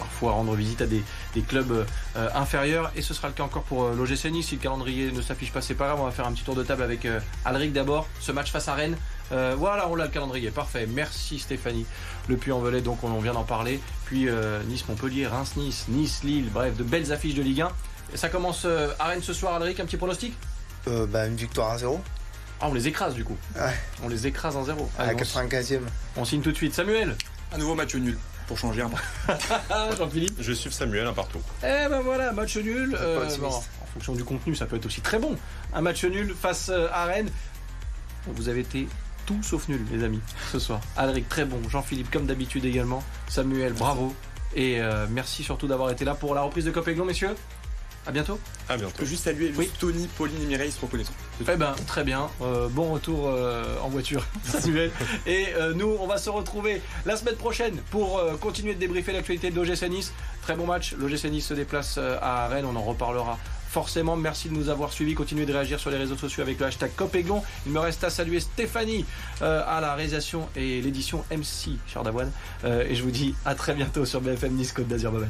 parfois 0.00 0.32
rendre 0.32 0.54
visite 0.54 0.82
à 0.82 0.86
des, 0.86 1.02
clubs 1.46 1.86
inférieurs. 2.34 2.90
Et 2.96 3.02
ce 3.02 3.14
sera 3.14 3.28
le 3.28 3.34
cas 3.34 3.44
encore 3.44 3.62
pour 3.62 3.90
l'OGC 3.90 4.26
Nice. 4.32 4.48
Si 4.48 4.56
le 4.56 4.60
calendrier 4.60 5.12
ne 5.12 5.22
s'affiche 5.22 5.52
pas, 5.52 5.62
c'est 5.62 5.74
pas 5.74 5.86
grave. 5.86 6.00
On 6.00 6.04
va 6.04 6.10
faire 6.10 6.26
un 6.26 6.32
petit 6.32 6.42
tour 6.42 6.56
de 6.56 6.64
table 6.64 6.82
avec 6.82 7.06
Alric 7.44 7.72
d'abord. 7.72 8.08
Ce 8.20 8.32
match 8.32 8.50
face 8.50 8.66
à 8.66 8.74
Rennes. 8.74 8.96
Euh, 9.32 9.54
voilà, 9.56 9.88
on 9.88 9.98
a 9.98 10.04
le 10.04 10.10
calendrier, 10.10 10.50
parfait. 10.50 10.86
Merci 10.88 11.38
Stéphanie. 11.38 11.86
Le 12.28 12.36
Puy-en-Velay, 12.36 12.80
donc 12.80 13.02
on 13.04 13.18
vient 13.20 13.32
d'en 13.32 13.44
parler. 13.44 13.80
Puis 14.06 14.28
euh, 14.28 14.62
Nice-Montpellier, 14.64 15.26
Reims-Nice, 15.26 15.86
Nice-Lille, 15.88 16.50
bref, 16.52 16.76
de 16.76 16.82
belles 16.82 17.12
affiches 17.12 17.34
de 17.34 17.42
Ligue 17.42 17.62
1. 17.62 17.70
ça 18.14 18.28
commence 18.28 18.62
euh, 18.64 18.92
à 18.98 19.06
Rennes 19.06 19.22
ce 19.22 19.32
soir, 19.32 19.54
Alric, 19.54 19.78
un 19.80 19.86
petit 19.86 19.96
pronostic? 19.96 20.34
Bah, 20.86 21.26
Une 21.26 21.36
victoire 21.36 21.70
à 21.70 21.78
0. 21.78 22.00
Ah, 22.60 22.68
on 22.68 22.74
les 22.74 22.88
écrase 22.88 23.14
du 23.14 23.24
coup. 23.24 23.36
Ouais. 23.56 23.72
On 24.02 24.08
les 24.08 24.26
écrase 24.26 24.56
en 24.56 24.64
0. 24.64 24.90
À 24.98 25.06
la 25.06 25.14
95e. 25.14 25.80
On 26.16 26.24
signe 26.24 26.42
tout 26.42 26.52
de 26.52 26.56
suite. 26.56 26.74
Samuel? 26.74 27.16
Un 27.52 27.58
nouveau 27.58 27.74
match 27.74 27.94
nul 27.94 28.18
pour 28.50 28.58
changer 28.58 28.82
un 28.82 28.90
Jean-Philippe 29.96 30.34
Je 30.40 30.52
suis 30.52 30.72
Samuel, 30.72 31.06
un 31.06 31.12
partout. 31.12 31.38
Eh 31.62 31.88
ben 31.88 32.00
voilà, 32.00 32.32
match 32.32 32.56
nul. 32.56 32.98
en 32.98 33.86
fonction 33.86 34.12
du 34.12 34.24
contenu, 34.24 34.56
ça 34.56 34.66
peut 34.66 34.74
être 34.74 34.86
aussi 34.86 35.00
très 35.00 35.20
bon. 35.20 35.36
Un 35.72 35.80
match 35.82 36.04
nul 36.04 36.34
face 36.34 36.68
à 36.68 37.04
Rennes. 37.04 37.30
Vous 38.26 38.48
avez 38.48 38.60
été 38.60 38.88
tout 39.24 39.40
sauf 39.44 39.68
nul, 39.68 39.86
les 39.92 40.02
amis, 40.02 40.18
ce 40.50 40.58
soir. 40.58 40.80
Alric, 40.96 41.28
très 41.28 41.44
bon. 41.44 41.60
Jean-Philippe, 41.68 42.10
comme 42.10 42.26
d'habitude 42.26 42.64
également. 42.64 43.04
Samuel, 43.28 43.72
bravo. 43.72 44.16
Et 44.56 44.80
euh, 44.80 45.06
merci 45.08 45.44
surtout 45.44 45.68
d'avoir 45.68 45.92
été 45.92 46.04
là 46.04 46.16
pour 46.16 46.34
la 46.34 46.42
reprise 46.42 46.64
de 46.64 46.72
Copéglon, 46.72 47.04
messieurs. 47.04 47.36
À 48.10 48.12
bientôt. 48.12 48.40
À 48.68 48.76
bientôt. 48.76 49.04
Juste 49.04 49.22
saluer 49.22 49.52
oui. 49.56 49.70
Tony, 49.78 50.08
Pauline 50.18 50.42
et 50.42 50.46
Mireille 50.46 50.72
se 50.72 50.80
reconnaissent. 50.80 51.12
Eh 51.40 51.56
ben, 51.56 51.74
très 51.86 52.02
bien. 52.02 52.28
Euh, 52.42 52.68
bon 52.68 52.92
retour 52.92 53.28
euh, 53.28 53.78
en 53.82 53.88
voiture, 53.88 54.26
Samuel. 54.42 54.90
et 55.26 55.46
nous, 55.76 55.96
on 56.00 56.08
va 56.08 56.18
se 56.18 56.28
retrouver 56.28 56.82
la 57.06 57.16
semaine 57.16 57.36
prochaine 57.36 57.76
pour 57.90 58.20
continuer 58.40 58.74
de 58.74 58.80
débriefer 58.80 59.12
l'actualité 59.12 59.50
de 59.50 59.56
l'OGC 59.56 59.88
Nice. 59.88 60.12
Très 60.42 60.56
bon 60.56 60.66
match. 60.66 60.94
L'OGC 60.98 61.26
Nice 61.26 61.46
se 61.46 61.54
déplace 61.54 61.98
à 61.98 62.48
Rennes. 62.48 62.66
On 62.66 62.74
en 62.74 62.82
reparlera 62.82 63.38
forcément. 63.70 64.16
Merci 64.16 64.48
de 64.48 64.54
nous 64.54 64.68
avoir 64.68 64.92
suivis. 64.92 65.14
Continuez 65.14 65.46
de 65.46 65.52
réagir 65.52 65.78
sur 65.78 65.90
les 65.90 65.96
réseaux 65.96 66.16
sociaux 66.16 66.42
avec 66.42 66.58
le 66.58 66.66
hashtag 66.66 66.90
Copéglon. 66.96 67.42
Il 67.66 67.72
me 67.72 67.78
reste 67.78 68.04
à 68.04 68.10
saluer 68.10 68.40
Stéphanie 68.40 69.06
euh, 69.42 69.62
à 69.66 69.80
la 69.80 69.94
réalisation 69.94 70.48
et 70.56 70.82
l'édition 70.82 71.24
MC 71.30 71.78
Chardavoine. 71.86 72.32
Euh, 72.64 72.84
et 72.88 72.94
je 72.94 73.02
vous 73.02 73.12
dis 73.12 73.34
à 73.46 73.54
très 73.54 73.74
bientôt 73.74 74.04
sur 74.04 74.20
BFM 74.20 74.54
Nice 74.54 74.72
Côte 74.72 74.88
d'Azur. 74.88 75.12
Bye 75.12 75.28